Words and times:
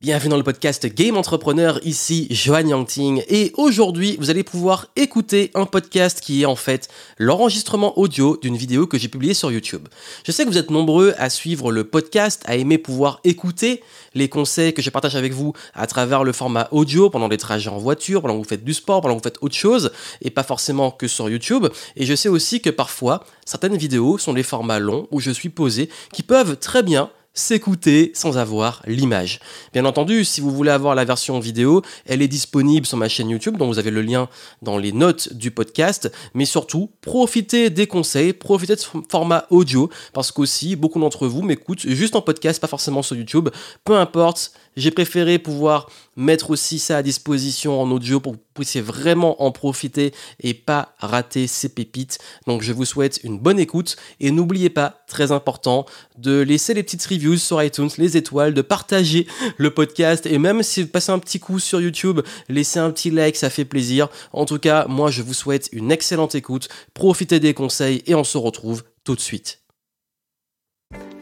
Bienvenue 0.00 0.30
dans 0.30 0.36
le 0.36 0.44
podcast 0.44 0.86
Game 0.86 1.16
Entrepreneur, 1.16 1.80
ici 1.84 2.28
Johan 2.30 2.68
Yangting 2.68 3.24
et 3.28 3.50
aujourd'hui 3.56 4.16
vous 4.20 4.30
allez 4.30 4.44
pouvoir 4.44 4.86
écouter 4.94 5.50
un 5.54 5.66
podcast 5.66 6.20
qui 6.20 6.42
est 6.42 6.46
en 6.46 6.54
fait 6.54 6.88
l'enregistrement 7.18 7.98
audio 7.98 8.36
d'une 8.36 8.56
vidéo 8.56 8.86
que 8.86 8.96
j'ai 8.96 9.08
publiée 9.08 9.34
sur 9.34 9.50
YouTube. 9.50 9.88
Je 10.24 10.30
sais 10.30 10.44
que 10.44 10.50
vous 10.50 10.56
êtes 10.56 10.70
nombreux 10.70 11.14
à 11.18 11.28
suivre 11.30 11.72
le 11.72 11.82
podcast, 11.82 12.44
à 12.46 12.54
aimer 12.54 12.78
pouvoir 12.78 13.18
écouter 13.24 13.82
les 14.14 14.28
conseils 14.28 14.72
que 14.72 14.82
je 14.82 14.90
partage 14.90 15.16
avec 15.16 15.32
vous 15.32 15.52
à 15.74 15.88
travers 15.88 16.22
le 16.22 16.30
format 16.30 16.68
audio 16.70 17.10
pendant 17.10 17.26
les 17.26 17.36
trajets 17.36 17.68
en 17.68 17.78
voiture, 17.78 18.22
pendant 18.22 18.34
que 18.34 18.44
vous 18.44 18.48
faites 18.48 18.62
du 18.62 18.74
sport, 18.74 19.00
pendant 19.00 19.14
que 19.14 19.18
vous 19.18 19.28
faites 19.28 19.38
autre 19.40 19.56
chose 19.56 19.90
et 20.22 20.30
pas 20.30 20.44
forcément 20.44 20.92
que 20.92 21.08
sur 21.08 21.28
YouTube. 21.28 21.66
Et 21.96 22.06
je 22.06 22.14
sais 22.14 22.28
aussi 22.28 22.60
que 22.60 22.70
parfois 22.70 23.24
certaines 23.44 23.76
vidéos 23.76 24.16
sont 24.16 24.32
des 24.32 24.44
formats 24.44 24.78
longs 24.78 25.08
où 25.10 25.18
je 25.18 25.32
suis 25.32 25.48
posé 25.48 25.88
qui 26.12 26.22
peuvent 26.22 26.56
très 26.56 26.84
bien 26.84 27.10
s'écouter 27.34 28.10
sans 28.14 28.36
avoir 28.36 28.82
l'image. 28.86 29.40
Bien 29.72 29.84
entendu, 29.84 30.24
si 30.24 30.40
vous 30.40 30.50
voulez 30.50 30.70
avoir 30.70 30.94
la 30.94 31.04
version 31.04 31.38
vidéo, 31.38 31.82
elle 32.04 32.22
est 32.22 32.28
disponible 32.28 32.86
sur 32.86 32.96
ma 32.96 33.08
chaîne 33.08 33.30
YouTube, 33.30 33.56
dont 33.56 33.68
vous 33.68 33.78
avez 33.78 33.90
le 33.90 34.02
lien 34.02 34.28
dans 34.62 34.76
les 34.76 34.92
notes 34.92 35.32
du 35.32 35.50
podcast. 35.50 36.10
Mais 36.34 36.44
surtout, 36.44 36.90
profitez 37.00 37.70
des 37.70 37.86
conseils, 37.86 38.32
profitez 38.32 38.74
de 38.74 38.80
ce 38.80 38.88
format 39.08 39.46
audio, 39.50 39.88
parce 40.12 40.32
qu'aussi, 40.32 40.74
beaucoup 40.74 40.98
d'entre 40.98 41.26
vous 41.26 41.42
m'écoutent 41.42 41.86
juste 41.86 42.16
en 42.16 42.22
podcast, 42.22 42.60
pas 42.60 42.66
forcément 42.66 43.02
sur 43.02 43.16
YouTube. 43.16 43.48
Peu 43.84 43.96
importe, 43.96 44.52
j'ai 44.76 44.90
préféré 44.90 45.38
pouvoir 45.38 45.90
mettre 46.16 46.50
aussi 46.50 46.78
ça 46.78 46.98
à 46.98 47.02
disposition 47.02 47.80
en 47.80 47.90
audio 47.90 48.20
pour 48.20 48.32
que 48.32 48.38
vous 48.38 48.44
puissiez 48.54 48.80
vraiment 48.80 49.42
en 49.42 49.50
profiter 49.50 50.12
et 50.40 50.54
pas 50.54 50.94
rater 50.98 51.46
ces 51.46 51.68
pépites. 51.68 52.18
Donc 52.46 52.62
je 52.62 52.72
vous 52.72 52.84
souhaite 52.84 53.20
une 53.24 53.38
bonne 53.38 53.58
écoute 53.58 53.96
et 54.20 54.30
n'oubliez 54.30 54.70
pas, 54.70 55.04
très 55.08 55.32
important, 55.32 55.86
de 56.16 56.40
laisser 56.40 56.74
les 56.74 56.82
petites 56.82 57.04
reviews 57.06 57.27
sur 57.36 57.62
iTunes, 57.62 57.90
les 57.98 58.16
étoiles, 58.16 58.54
de 58.54 58.62
partager 58.62 59.26
le 59.56 59.70
podcast 59.70 60.26
et 60.26 60.38
même 60.38 60.62
si 60.62 60.82
vous 60.82 60.88
passez 60.88 61.12
un 61.12 61.18
petit 61.18 61.40
coup 61.40 61.58
sur 61.58 61.80
YouTube, 61.80 62.20
laissez 62.48 62.78
un 62.78 62.90
petit 62.90 63.10
like, 63.10 63.36
ça 63.36 63.50
fait 63.50 63.64
plaisir. 63.64 64.08
En 64.32 64.44
tout 64.44 64.58
cas, 64.58 64.86
moi 64.88 65.10
je 65.10 65.22
vous 65.22 65.34
souhaite 65.34 65.68
une 65.72 65.92
excellente 65.92 66.34
écoute, 66.34 66.68
profitez 66.94 67.40
des 67.40 67.54
conseils 67.54 68.02
et 68.06 68.14
on 68.14 68.24
se 68.24 68.38
retrouve 68.38 68.84
tout 69.04 69.14
de 69.14 69.20
suite. 69.20 69.60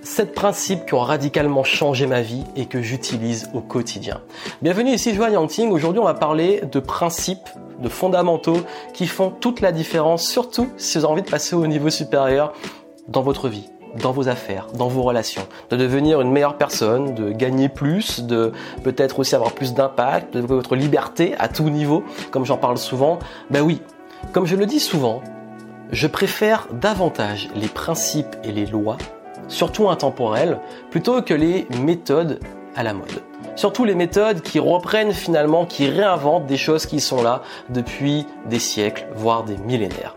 Sept 0.03 0.35
principes 0.35 0.87
qui 0.87 0.95
ont 0.95 1.01
radicalement 1.01 1.65
changé 1.65 2.07
ma 2.07 2.23
vie 2.23 2.45
et 2.55 2.67
que 2.67 2.81
j'utilise 2.81 3.51
au 3.55 3.61
quotidien. 3.61 4.23
Bienvenue 4.63 4.93
ici 4.93 5.13
Joanne 5.13 5.33
Yangting. 5.33 5.71
Aujourd'hui, 5.71 6.01
on 6.01 6.05
va 6.05 6.15
parler 6.15 6.63
de 6.71 6.79
principes, 6.79 7.49
de 7.83 7.89
fondamentaux 7.89 8.61
qui 8.95 9.09
font 9.09 9.31
toute 9.31 9.61
la 9.61 9.73
différence, 9.73 10.29
surtout 10.29 10.69
si 10.77 10.99
vous 10.99 11.05
avez 11.05 11.13
envie 11.13 11.23
de 11.23 11.29
passer 11.29 11.57
au 11.57 11.67
niveau 11.67 11.91
supérieur 11.91 12.53
dans 13.09 13.23
votre 13.23 13.49
vie 13.49 13.69
dans 14.01 14.13
vos 14.13 14.29
affaires, 14.29 14.67
dans 14.75 14.89
vos 14.89 15.03
relations, 15.03 15.47
de 15.71 15.77
devenir 15.77 16.21
une 16.21 16.31
meilleure 16.31 16.57
personne, 16.57 17.15
de 17.15 17.31
gagner 17.31 17.69
plus, 17.69 18.21
de 18.21 18.53
peut-être 18.85 19.19
aussi 19.19 19.35
avoir 19.35 19.53
plus 19.53 19.75
d'impact, 19.75 20.35
de 20.35 20.41
votre 20.41 20.77
liberté 20.77 21.35
à 21.39 21.49
tout 21.49 21.71
niveau, 21.71 22.05
comme 22.31 22.45
j'en 22.45 22.59
parle 22.59 22.79
souvent. 22.79 23.19
Ben 23.51 23.63
oui, 23.63 23.81
comme 24.33 24.47
je 24.47 24.57
le 24.57 24.67
dis 24.67 24.81
souvent, 24.81 25.23
je 25.93 26.07
préfère 26.07 26.69
davantage 26.73 27.49
les 27.55 27.69
principes 27.69 28.37
et 28.45 28.53
les 28.53 28.67
lois 28.67 28.97
surtout 29.49 29.89
intemporelles, 29.89 30.59
plutôt 30.91 31.23
que 31.23 31.35
les 31.35 31.67
méthodes 31.81 32.41
à 32.75 32.83
la 32.83 32.93
mode. 32.93 33.23
Surtout 33.55 33.85
les 33.85 33.95
méthodes 33.95 34.43
qui 34.43 34.59
reprennent 34.59 35.13
finalement, 35.13 35.65
qui 35.65 35.89
réinventent 35.89 36.47
des 36.47 36.59
choses 36.59 36.85
qui 36.85 37.01
sont 37.01 37.23
là 37.23 37.43
depuis 37.71 38.27
des 38.51 38.59
siècles, 38.59 39.07
voire 39.15 39.45
des 39.45 39.57
millénaires. 39.57 40.17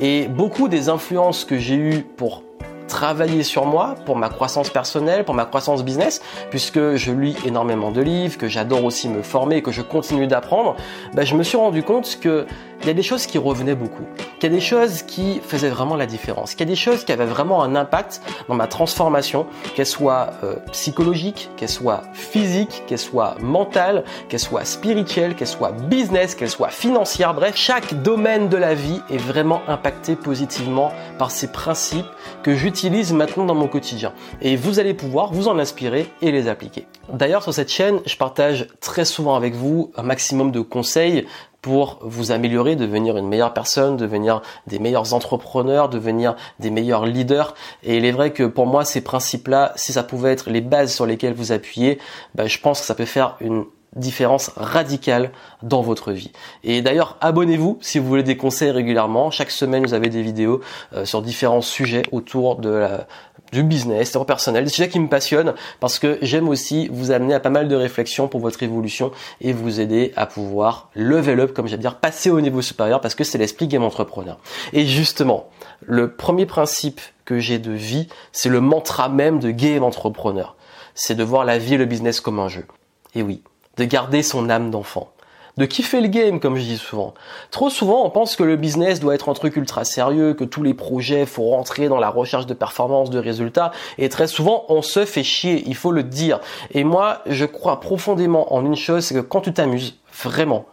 Et 0.00 0.28
beaucoup 0.28 0.68
des 0.68 0.88
influences 0.88 1.44
que 1.44 1.56
j'ai 1.56 1.76
eues 1.76 2.06
pour 2.16 2.42
travailler 2.88 3.42
sur 3.42 3.66
moi 3.66 3.94
pour 4.06 4.16
ma 4.16 4.28
croissance 4.28 4.70
personnelle, 4.70 5.24
pour 5.24 5.34
ma 5.34 5.44
croissance 5.44 5.84
business, 5.84 6.20
puisque 6.50 6.96
je 6.96 7.12
lis 7.12 7.36
énormément 7.44 7.90
de 7.90 8.00
livres, 8.00 8.38
que 8.38 8.48
j'adore 8.48 8.84
aussi 8.84 9.08
me 9.08 9.22
former, 9.22 9.62
que 9.62 9.72
je 9.72 9.82
continue 9.82 10.26
d'apprendre, 10.26 10.76
ben 11.14 11.24
je 11.24 11.34
me 11.34 11.42
suis 11.42 11.56
rendu 11.56 11.82
compte 11.82 12.18
que 12.20 12.46
il 12.84 12.88
y 12.88 12.90
a 12.90 12.94
des 12.94 13.02
choses 13.02 13.24
qui 13.26 13.38
revenaient 13.38 13.74
beaucoup, 13.74 14.04
qu'il 14.38 14.50
y 14.50 14.52
a 14.52 14.54
des 14.54 14.60
choses 14.60 15.02
qui 15.02 15.40
faisaient 15.40 15.70
vraiment 15.70 15.96
la 15.96 16.04
différence, 16.04 16.50
qu'il 16.50 16.68
y 16.68 16.70
a 16.70 16.74
des 16.74 16.76
choses 16.76 17.04
qui 17.04 17.12
avaient 17.12 17.24
vraiment 17.24 17.62
un 17.62 17.76
impact 17.76 18.20
dans 18.46 18.54
ma 18.54 18.66
transformation, 18.66 19.46
qu'elles 19.74 19.86
soient 19.86 20.32
euh, 20.44 20.56
psychologiques, 20.70 21.48
qu'elles 21.56 21.70
soient 21.70 22.02
physiques, 22.12 22.82
qu'elles 22.86 22.98
soient 22.98 23.36
mentales, 23.40 24.04
qu'elles 24.28 24.38
soient 24.38 24.66
spirituelles, 24.66 25.34
qu'elles 25.34 25.48
soient 25.48 25.72
business, 25.72 26.34
qu'elles 26.34 26.50
soient 26.50 26.68
financières, 26.68 27.32
bref, 27.32 27.56
chaque 27.56 28.02
domaine 28.02 28.50
de 28.50 28.58
la 28.58 28.74
vie 28.74 29.00
est 29.08 29.16
vraiment 29.16 29.62
impacté 29.66 30.14
positivement 30.14 30.92
par 31.18 31.30
ces 31.30 31.50
principes 31.50 32.04
que 32.42 32.54
j'utilise 32.54 33.14
maintenant 33.14 33.46
dans 33.46 33.54
mon 33.54 33.66
quotidien. 33.66 34.12
Et 34.42 34.56
vous 34.56 34.78
allez 34.78 34.92
pouvoir 34.92 35.32
vous 35.32 35.48
en 35.48 35.58
inspirer 35.58 36.06
et 36.20 36.32
les 36.32 36.48
appliquer. 36.48 36.86
D'ailleurs, 37.10 37.42
sur 37.42 37.54
cette 37.54 37.70
chaîne, 37.70 38.00
je 38.04 38.16
partage 38.16 38.66
très 38.80 39.06
souvent 39.06 39.36
avec 39.36 39.54
vous 39.54 39.90
un 39.96 40.02
maximum 40.02 40.52
de 40.52 40.60
conseils 40.60 41.26
pour 41.64 41.98
vous 42.02 42.30
améliorer, 42.30 42.76
devenir 42.76 43.16
une 43.16 43.26
meilleure 43.26 43.54
personne, 43.54 43.96
devenir 43.96 44.42
des 44.66 44.78
meilleurs 44.78 45.14
entrepreneurs, 45.14 45.88
devenir 45.88 46.36
des 46.60 46.68
meilleurs 46.68 47.06
leaders. 47.06 47.54
Et 47.82 47.96
il 47.96 48.04
est 48.04 48.12
vrai 48.12 48.34
que 48.34 48.42
pour 48.42 48.66
moi, 48.66 48.84
ces 48.84 49.00
principes-là, 49.00 49.72
si 49.74 49.94
ça 49.94 50.02
pouvait 50.02 50.32
être 50.32 50.50
les 50.50 50.60
bases 50.60 50.92
sur 50.92 51.06
lesquelles 51.06 51.32
vous 51.32 51.52
appuyez, 51.52 51.98
ben, 52.34 52.46
je 52.46 52.58
pense 52.58 52.80
que 52.80 52.86
ça 52.86 52.94
peut 52.94 53.06
faire 53.06 53.36
une 53.40 53.64
différence 53.96 54.50
radicale 54.56 55.30
dans 55.62 55.82
votre 55.82 56.12
vie. 56.12 56.32
Et 56.62 56.82
d'ailleurs, 56.82 57.16
abonnez-vous 57.20 57.78
si 57.80 57.98
vous 57.98 58.06
voulez 58.06 58.22
des 58.22 58.36
conseils 58.36 58.70
régulièrement. 58.70 59.30
Chaque 59.30 59.50
semaine, 59.50 59.84
vous 59.86 59.94
avez 59.94 60.08
des 60.08 60.22
vidéos 60.22 60.60
euh, 60.94 61.04
sur 61.04 61.22
différents 61.22 61.62
sujets 61.62 62.02
autour 62.12 62.56
de 62.56 62.70
la, 62.70 63.06
du 63.52 63.62
business, 63.62 64.12
des 64.12 64.24
personnel, 64.24 64.64
des 64.64 64.70
sujets 64.70 64.88
qui 64.88 64.98
me 64.98 65.08
passionnent 65.08 65.54
parce 65.80 65.98
que 65.98 66.18
j'aime 66.22 66.48
aussi 66.48 66.88
vous 66.88 67.10
amener 67.10 67.34
à 67.34 67.40
pas 67.40 67.50
mal 67.50 67.68
de 67.68 67.76
réflexions 67.76 68.26
pour 68.26 68.40
votre 68.40 68.62
évolution 68.62 69.12
et 69.40 69.52
vous 69.52 69.80
aider 69.80 70.12
à 70.16 70.26
pouvoir 70.26 70.90
level 70.94 71.40
up, 71.40 71.52
comme 71.52 71.68
j'aime 71.68 71.80
dire, 71.80 71.96
passer 71.96 72.30
au 72.30 72.40
niveau 72.40 72.62
supérieur 72.62 73.00
parce 73.00 73.14
que 73.14 73.24
c'est 73.24 73.38
l'esprit 73.38 73.68
game 73.68 73.84
entrepreneur. 73.84 74.38
Et 74.72 74.86
justement, 74.86 75.48
le 75.80 76.12
premier 76.12 76.46
principe 76.46 77.00
que 77.24 77.38
j'ai 77.38 77.58
de 77.58 77.72
vie, 77.72 78.08
c'est 78.32 78.48
le 78.48 78.60
mantra 78.60 79.08
même 79.08 79.38
de 79.38 79.50
game 79.50 79.84
entrepreneur. 79.84 80.56
C'est 80.94 81.14
de 81.14 81.24
voir 81.24 81.44
la 81.44 81.58
vie 81.58 81.74
et 81.74 81.78
le 81.78 81.86
business 81.86 82.20
comme 82.20 82.38
un 82.38 82.48
jeu. 82.48 82.66
Et 83.14 83.22
oui, 83.22 83.42
de 83.76 83.84
garder 83.84 84.22
son 84.22 84.50
âme 84.50 84.70
d'enfant 84.70 85.10
de 85.56 85.66
kiffer 85.66 86.00
le 86.00 86.08
game, 86.08 86.40
comme 86.40 86.56
je 86.56 86.62
dis 86.62 86.78
souvent. 86.78 87.14
Trop 87.50 87.70
souvent, 87.70 88.04
on 88.04 88.10
pense 88.10 88.36
que 88.36 88.42
le 88.42 88.56
business 88.56 89.00
doit 89.00 89.14
être 89.14 89.28
un 89.28 89.34
truc 89.34 89.56
ultra 89.56 89.84
sérieux, 89.84 90.34
que 90.34 90.44
tous 90.44 90.62
les 90.62 90.74
projets 90.74 91.26
faut 91.26 91.50
rentrer 91.50 91.88
dans 91.88 91.98
la 91.98 92.08
recherche 92.08 92.46
de 92.46 92.54
performance, 92.54 93.10
de 93.10 93.18
résultats, 93.18 93.70
et 93.98 94.08
très 94.08 94.26
souvent, 94.26 94.64
on 94.68 94.82
se 94.82 95.04
fait 95.04 95.22
chier, 95.22 95.62
il 95.66 95.76
faut 95.76 95.92
le 95.92 96.02
dire. 96.02 96.40
Et 96.72 96.82
moi, 96.82 97.20
je 97.26 97.44
crois 97.44 97.80
profondément 97.80 98.52
en 98.52 98.64
une 98.64 98.76
chose, 98.76 99.04
c'est 99.04 99.14
que 99.14 99.20
quand 99.20 99.42
tu 99.42 99.52
t'amuses, 99.52 99.96
vraiment, 100.24 100.66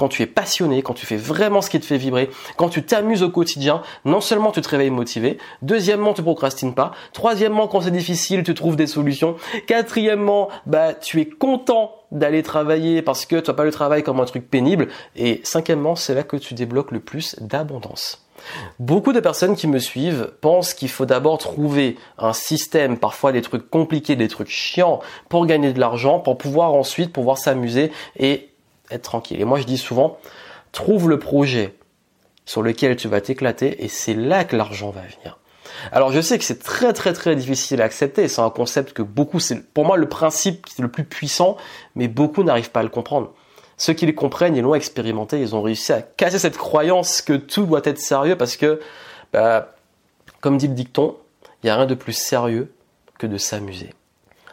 quand 0.00 0.08
tu 0.08 0.22
es 0.22 0.26
passionné, 0.26 0.80
quand 0.80 0.94
tu 0.94 1.04
fais 1.04 1.18
vraiment 1.18 1.60
ce 1.60 1.68
qui 1.68 1.78
te 1.78 1.84
fait 1.84 1.98
vibrer, 1.98 2.30
quand 2.56 2.70
tu 2.70 2.82
t'amuses 2.82 3.22
au 3.22 3.28
quotidien, 3.28 3.82
non 4.06 4.22
seulement 4.22 4.50
tu 4.50 4.62
te 4.62 4.68
réveilles 4.70 4.88
motivé, 4.88 5.36
deuxièmement 5.60 6.14
tu 6.14 6.22
procrastines 6.22 6.72
pas, 6.72 6.92
troisièmement 7.12 7.68
quand 7.68 7.82
c'est 7.82 7.90
difficile 7.90 8.42
tu 8.42 8.54
trouves 8.54 8.76
des 8.76 8.86
solutions, 8.86 9.36
quatrièmement 9.66 10.48
bah 10.64 10.94
tu 10.94 11.20
es 11.20 11.26
content 11.26 11.92
d'aller 12.12 12.42
travailler 12.42 13.02
parce 13.02 13.26
que 13.26 13.36
tu 13.36 13.44
vois 13.44 13.56
pas 13.56 13.64
le 13.64 13.72
travail 13.72 14.02
comme 14.02 14.20
un 14.20 14.24
truc 14.24 14.48
pénible 14.48 14.88
et 15.16 15.42
cinquièmement 15.44 15.96
c'est 15.96 16.14
là 16.14 16.22
que 16.22 16.38
tu 16.38 16.54
débloques 16.54 16.92
le 16.92 17.00
plus 17.00 17.36
d'abondance. 17.38 18.24
Beaucoup 18.78 19.12
de 19.12 19.20
personnes 19.20 19.54
qui 19.54 19.66
me 19.66 19.78
suivent 19.78 20.32
pensent 20.40 20.72
qu'il 20.72 20.88
faut 20.88 21.04
d'abord 21.04 21.36
trouver 21.36 21.98
un 22.16 22.32
système, 22.32 22.96
parfois 22.96 23.32
des 23.32 23.42
trucs 23.42 23.68
compliqués, 23.68 24.16
des 24.16 24.28
trucs 24.28 24.48
chiants 24.48 25.00
pour 25.28 25.44
gagner 25.44 25.74
de 25.74 25.80
l'argent, 25.80 26.20
pour 26.20 26.38
pouvoir 26.38 26.72
ensuite 26.72 27.12
pouvoir 27.12 27.36
s'amuser 27.36 27.92
et 28.18 28.49
être 28.90 29.02
tranquille. 29.02 29.40
Et 29.40 29.44
moi 29.44 29.58
je 29.58 29.64
dis 29.64 29.78
souvent, 29.78 30.18
trouve 30.72 31.08
le 31.08 31.18
projet 31.18 31.74
sur 32.44 32.62
lequel 32.62 32.96
tu 32.96 33.08
vas 33.08 33.20
t'éclater 33.20 33.84
et 33.84 33.88
c'est 33.88 34.14
là 34.14 34.44
que 34.44 34.56
l'argent 34.56 34.90
va 34.90 35.02
venir. 35.02 35.38
Alors 35.92 36.12
je 36.12 36.20
sais 36.20 36.38
que 36.38 36.44
c'est 36.44 36.62
très 36.62 36.92
très 36.92 37.12
très 37.12 37.36
difficile 37.36 37.80
à 37.80 37.84
accepter, 37.84 38.28
c'est 38.28 38.40
un 38.40 38.50
concept 38.50 38.92
que 38.92 39.02
beaucoup, 39.02 39.40
c'est 39.40 39.72
pour 39.72 39.84
moi 39.84 39.96
le 39.96 40.08
principe 40.08 40.66
qui 40.66 40.80
est 40.80 40.82
le 40.82 40.90
plus 40.90 41.04
puissant, 41.04 41.56
mais 41.94 42.08
beaucoup 42.08 42.42
n'arrivent 42.42 42.70
pas 42.70 42.80
à 42.80 42.84
le 42.84 42.88
comprendre. 42.88 43.32
Ceux 43.76 43.94
qui 43.94 44.04
le 44.04 44.12
comprennent, 44.12 44.56
ils 44.56 44.62
l'ont 44.62 44.74
expérimenté, 44.74 45.40
ils 45.40 45.54
ont 45.54 45.62
réussi 45.62 45.92
à 45.92 46.02
casser 46.02 46.38
cette 46.38 46.58
croyance 46.58 47.22
que 47.22 47.32
tout 47.32 47.64
doit 47.64 47.80
être 47.84 47.98
sérieux 47.98 48.36
parce 48.36 48.58
que, 48.58 48.78
bah, 49.32 49.72
comme 50.42 50.58
dit 50.58 50.68
le 50.68 50.74
dicton, 50.74 51.16
il 51.62 51.66
n'y 51.66 51.70
a 51.70 51.76
rien 51.76 51.86
de 51.86 51.94
plus 51.94 52.12
sérieux 52.12 52.70
que 53.18 53.26
de 53.26 53.38
s'amuser. 53.38 53.94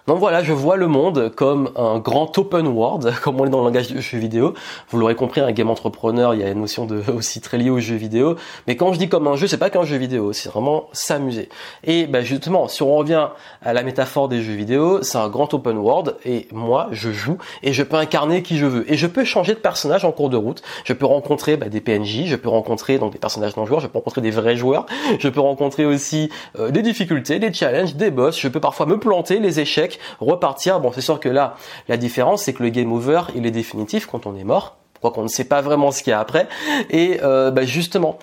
Donc 0.07 0.19
voilà, 0.19 0.41
je 0.41 0.53
vois 0.53 0.77
le 0.77 0.87
monde 0.87 1.33
comme 1.35 1.69
un 1.75 1.99
grand 1.99 2.37
open 2.37 2.65
world, 2.67 3.13
comme 3.21 3.41
on 3.41 3.45
est 3.45 3.49
dans 3.49 3.59
le 3.59 3.65
langage 3.65 3.89
du 3.89 4.01
jeu 4.01 4.17
vidéo. 4.17 4.53
Vous 4.89 4.97
l'aurez 4.97 5.15
compris, 5.15 5.41
un 5.41 5.51
game 5.51 5.69
entrepreneur, 5.69 6.33
il 6.33 6.39
y 6.39 6.43
a 6.45 6.49
une 6.49 6.61
notion 6.61 6.85
de 6.85 7.03
aussi 7.13 7.41
très 7.41 7.57
liée 7.57 7.69
au 7.69 7.79
jeu 7.79 7.95
vidéo. 7.95 8.37
Mais 8.67 8.77
quand 8.77 8.93
je 8.93 8.99
dis 8.99 9.09
comme 9.09 9.27
un 9.27 9.35
jeu, 9.35 9.47
c'est 9.47 9.57
pas 9.57 9.69
qu'un 9.69 9.83
jeu 9.83 9.97
vidéo, 9.97 10.31
c'est 10.31 10.47
vraiment 10.47 10.87
s'amuser. 10.93 11.49
Et 11.83 12.07
ben 12.07 12.23
justement, 12.23 12.69
si 12.69 12.83
on 12.83 12.95
revient 12.95 13.27
à 13.61 13.73
la 13.73 13.83
métaphore 13.83 14.29
des 14.29 14.41
jeux 14.41 14.53
vidéo, 14.53 15.03
c'est 15.03 15.17
un 15.17 15.27
grand 15.27 15.53
open 15.53 15.77
world 15.77 16.15
et 16.23 16.47
moi, 16.53 16.87
je 16.91 17.11
joue 17.11 17.37
et 17.61 17.73
je 17.73 17.83
peux 17.83 17.97
incarner 17.97 18.43
qui 18.43 18.57
je 18.57 18.65
veux. 18.65 18.89
Et 18.89 18.95
je 18.95 19.07
peux 19.07 19.25
changer 19.25 19.55
de 19.55 19.59
personnage 19.59 20.05
en 20.05 20.13
cours 20.13 20.29
de 20.29 20.37
route. 20.37 20.61
Je 20.85 20.93
peux 20.93 21.05
rencontrer 21.05 21.57
ben, 21.57 21.67
des 21.67 21.81
PNJ, 21.81 22.27
je 22.27 22.37
peux 22.37 22.47
rencontrer 22.47 22.97
donc 22.97 23.11
des 23.11 23.19
personnages 23.19 23.57
non 23.57 23.65
joueurs, 23.65 23.81
je 23.81 23.87
peux 23.87 23.97
rencontrer 23.97 24.21
des 24.21 24.31
vrais 24.31 24.55
joueurs, 24.55 24.85
je 25.19 25.27
peux 25.27 25.41
rencontrer 25.41 25.85
aussi 25.85 26.29
euh, 26.57 26.71
des 26.71 26.81
difficultés, 26.81 27.39
des 27.39 27.51
challenges, 27.51 27.95
des 27.95 28.09
boss. 28.09 28.39
Je 28.39 28.47
peux 28.47 28.61
parfois 28.61 28.85
me 28.85 28.97
planter, 28.97 29.39
les 29.39 29.59
échecs 29.59 29.96
repartir. 30.19 30.79
Bon, 30.79 30.91
c'est 30.91 31.01
sûr 31.01 31.19
que 31.19 31.29
là, 31.29 31.55
la 31.87 31.97
différence, 31.97 32.43
c'est 32.43 32.53
que 32.53 32.63
le 32.63 32.69
game 32.69 32.91
over, 32.91 33.23
il 33.35 33.45
est 33.45 33.51
définitif 33.51 34.05
quand 34.05 34.25
on 34.25 34.35
est 34.35 34.43
mort, 34.43 34.77
quoi 35.01 35.11
qu'on 35.11 35.23
ne 35.23 35.27
sait 35.27 35.45
pas 35.45 35.61
vraiment 35.61 35.91
ce 35.91 36.03
qu'il 36.03 36.11
y 36.11 36.13
a 36.13 36.19
après. 36.19 36.47
Et 36.89 37.19
euh, 37.23 37.51
bah, 37.51 37.65
justement, 37.65 38.19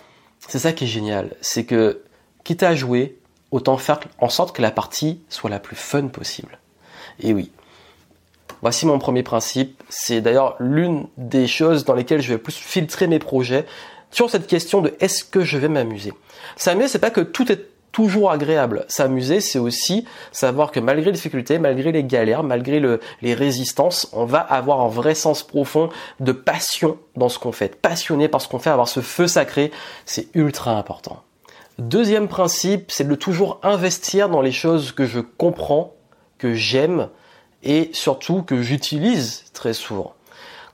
c'est 0.48 0.58
ça 0.58 0.72
qui 0.72 0.84
est 0.84 0.88
génial, 0.88 1.30
c'est 1.40 1.64
que 1.64 2.02
quitte 2.44 2.62
à 2.62 2.74
jouer, 2.74 3.18
autant 3.50 3.76
faire 3.76 4.00
en 4.18 4.28
sorte 4.28 4.54
que 4.54 4.62
la 4.62 4.70
partie 4.70 5.20
soit 5.28 5.50
la 5.50 5.60
plus 5.60 5.76
fun 5.76 6.08
possible. 6.08 6.58
Et 7.20 7.32
oui. 7.32 7.50
Voici 8.60 8.86
mon 8.86 8.98
premier 8.98 9.22
principe. 9.22 9.82
C'est 9.88 10.20
d'ailleurs 10.20 10.56
l'une 10.58 11.06
des 11.18 11.46
choses 11.46 11.84
dans 11.84 11.94
lesquelles 11.94 12.22
je 12.22 12.32
vais 12.32 12.38
plus 12.38 12.54
filtrer 12.54 13.06
mes 13.06 13.18
projets 13.18 13.66
sur 14.10 14.30
cette 14.30 14.46
question 14.46 14.80
de 14.80 14.94
est-ce 15.00 15.24
que 15.24 15.42
je 15.42 15.58
vais 15.58 15.68
m'amuser. 15.68 16.12
S'amuser, 16.56 16.88
c'est 16.88 16.98
pas 16.98 17.10
que 17.10 17.20
tout 17.20 17.50
est 17.50 17.68
toujours 17.94 18.32
agréable. 18.32 18.84
S'amuser, 18.88 19.40
c'est 19.40 19.60
aussi 19.60 20.04
savoir 20.32 20.72
que 20.72 20.80
malgré 20.80 21.06
les 21.06 21.12
difficultés, 21.12 21.58
malgré 21.58 21.92
les 21.92 22.04
galères, 22.04 22.42
malgré 22.42 22.82
les 23.22 23.34
résistances, 23.34 24.08
on 24.12 24.26
va 24.26 24.40
avoir 24.40 24.80
un 24.82 24.88
vrai 24.88 25.14
sens 25.14 25.42
profond 25.42 25.88
de 26.20 26.32
passion 26.32 26.98
dans 27.16 27.30
ce 27.30 27.38
qu'on 27.38 27.52
fait. 27.52 27.80
Passionné 27.80 28.28
par 28.28 28.42
ce 28.42 28.48
qu'on 28.48 28.58
fait, 28.58 28.70
avoir 28.70 28.88
ce 28.88 29.00
feu 29.00 29.28
sacré, 29.28 29.70
c'est 30.04 30.26
ultra 30.34 30.76
important. 30.76 31.22
Deuxième 31.78 32.28
principe, 32.28 32.90
c'est 32.90 33.06
de 33.06 33.14
toujours 33.14 33.60
investir 33.62 34.28
dans 34.28 34.42
les 34.42 34.52
choses 34.52 34.92
que 34.92 35.06
je 35.06 35.20
comprends, 35.20 35.94
que 36.38 36.52
j'aime 36.54 37.08
et 37.62 37.90
surtout 37.92 38.42
que 38.42 38.60
j'utilise 38.60 39.44
très 39.52 39.72
souvent. 39.72 40.14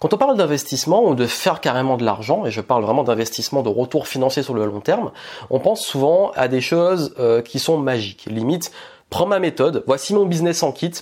Quand 0.01 0.15
on 0.15 0.17
parle 0.17 0.37
d'investissement 0.37 1.05
ou 1.05 1.15
de 1.15 1.27
faire 1.27 1.61
carrément 1.61 1.99
de 1.99 2.05
l'argent, 2.05 2.47
et 2.47 2.51
je 2.51 2.63
parle 2.63 2.83
vraiment 2.83 3.05
d'investissement, 3.05 3.63
de 3.63 3.69
retour 3.69 4.09
financier 4.09 4.43
sur 4.43 4.55
le 4.55 4.65
long 4.65 4.81
terme, 4.81 5.13
on 5.51 5.61
pense 5.61 5.85
souvent 5.85 6.33
à 6.37 6.49
des 6.49 6.63
choses 6.63 7.15
euh, 7.19 7.43
qui 7.43 7.59
sont 7.59 7.77
magiques. 7.77 8.27
Limite, 8.27 8.73
prends 9.11 9.27
ma 9.27 9.39
méthode, 9.39 9.85
voici 9.87 10.15
mon 10.15 10.25
business 10.25 10.63
en 10.63 10.73
kit, 10.73 10.93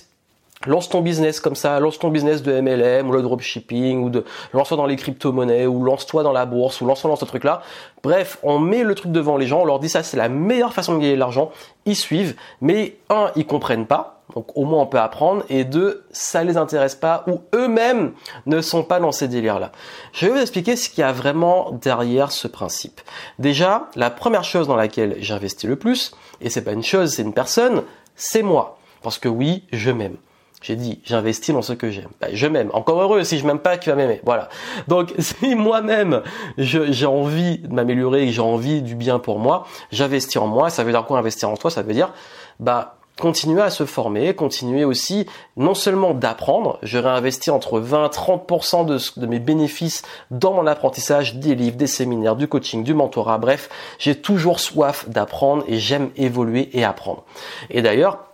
Lance 0.67 0.89
ton 0.89 0.99
business 0.99 1.39
comme 1.39 1.55
ça, 1.55 1.79
lance 1.79 1.99
ton 1.99 2.09
business 2.09 2.43
de 2.43 2.59
MLM 2.59 3.07
ou 3.07 3.13
le 3.13 3.21
dropshipping 3.21 4.03
ou 4.03 4.09
de 4.09 4.25
lance-toi 4.51 4.75
dans 4.75 4.87
les 4.87 4.97
crypto-monnaies 4.97 5.67
ou 5.67 5.85
lance-toi 5.85 6.21
dans 6.21 6.33
la 6.33 6.45
bourse 6.45 6.81
ou 6.81 6.85
lance-toi 6.85 7.09
dans 7.09 7.15
ce 7.15 7.23
truc-là. 7.23 7.61
Bref, 8.03 8.39
on 8.43 8.59
met 8.59 8.83
le 8.83 8.93
truc 8.93 9.13
devant 9.13 9.37
les 9.37 9.47
gens, 9.47 9.61
on 9.61 9.65
leur 9.65 9.79
dit 9.79 9.87
ça 9.87 10.03
c'est 10.03 10.17
la 10.17 10.27
meilleure 10.27 10.73
façon 10.73 10.95
de 10.95 10.99
gagner 10.99 11.13
de 11.13 11.19
l'argent. 11.19 11.51
Ils 11.85 11.95
suivent, 11.95 12.35
mais 12.59 12.97
un, 13.09 13.31
ils 13.37 13.45
comprennent 13.45 13.85
pas, 13.85 14.18
donc 14.33 14.55
au 14.55 14.65
moins 14.65 14.83
on 14.83 14.85
peut 14.85 14.99
apprendre, 14.99 15.43
et 15.49 15.63
deux, 15.63 16.05
ça 16.11 16.43
les 16.43 16.57
intéresse 16.57 16.95
pas 16.95 17.23
ou 17.27 17.41
eux-mêmes 17.55 18.13
ne 18.45 18.61
sont 18.61 18.83
pas 18.83 18.99
dans 18.99 19.11
ces 19.11 19.27
délires-là. 19.27 19.71
Je 20.13 20.25
vais 20.25 20.33
vous 20.33 20.41
expliquer 20.41 20.75
ce 20.75 20.89
qu'il 20.89 20.99
y 20.99 21.03
a 21.03 21.11
vraiment 21.11 21.71
derrière 21.71 22.31
ce 22.31 22.47
principe. 22.47 23.01
Déjà, 23.39 23.89
la 23.95 24.09
première 24.09 24.43
chose 24.43 24.67
dans 24.67 24.75
laquelle 24.75 25.17
j'investis 25.19 25.69
le 25.69 25.75
plus, 25.75 26.11
et 26.41 26.49
c'est 26.49 26.63
pas 26.63 26.73
une 26.73 26.83
chose, 26.83 27.13
c'est 27.13 27.23
une 27.23 27.33
personne, 27.33 27.83
c'est 28.15 28.43
moi. 28.43 28.77
Parce 29.01 29.17
que 29.17 29.29
oui, 29.29 29.63
je 29.71 29.91
m'aime. 29.91 30.17
J'ai 30.61 30.75
dit, 30.75 30.99
j'investis 31.05 31.55
dans 31.55 31.61
ce 31.61 31.71
que 31.71 31.89
j'aime. 31.89 32.09
Ben, 32.19 32.31
je 32.33 32.45
m'aime. 32.45 32.69
Encore 32.73 33.01
heureux, 33.01 33.23
si 33.23 33.39
je 33.39 33.45
m'aime 33.47 33.59
pas, 33.59 33.77
qui 33.77 33.89
va 33.89 33.95
m'aimer. 33.95 34.19
Voilà. 34.25 34.49
Donc, 34.89 35.13
si 35.19 35.55
moi-même, 35.55 36.21
j'ai 36.57 37.05
envie 37.05 37.59
de 37.59 37.73
m'améliorer 37.73 38.27
j'ai 38.27 38.41
envie 38.41 38.81
du 38.81 38.95
bien 38.95 39.19
pour 39.19 39.39
moi, 39.39 39.65
j'investis 39.91 40.37
en 40.37 40.47
moi. 40.47 40.69
Ça 40.69 40.83
veut 40.83 40.91
dire 40.91 41.05
quoi 41.05 41.17
investir 41.17 41.49
en 41.49 41.55
toi 41.55 41.71
Ça 41.71 41.81
veut 41.81 41.93
dire, 41.93 42.11
bah, 42.59 42.98
continuer 43.19 43.61
à 43.61 43.69
se 43.69 43.85
former, 43.85 44.33
continuer 44.33 44.83
aussi 44.83 45.27
non 45.57 45.73
seulement 45.73 46.13
d'apprendre, 46.13 46.79
je 46.81 46.97
réinvestis 46.97 47.51
entre 47.51 47.79
20 47.79 48.07
30% 48.07 48.85
de, 48.85 49.19
de 49.19 49.25
mes 49.27 49.39
bénéfices 49.39 50.03
dans 50.31 50.53
mon 50.53 50.65
apprentissage, 50.67 51.35
des 51.35 51.55
livres, 51.55 51.77
des 51.77 51.87
séminaires, 51.87 52.35
du 52.35 52.47
coaching, 52.47 52.83
du 52.83 52.93
mentorat, 52.93 53.37
bref, 53.37 53.69
j'ai 53.99 54.15
toujours 54.15 54.59
soif 54.59 55.07
d'apprendre 55.09 55.63
et 55.67 55.77
j'aime 55.77 56.09
évoluer 56.15 56.69
et 56.73 56.83
apprendre. 56.83 57.23
Et 57.69 57.81
d'ailleurs, 57.81 58.28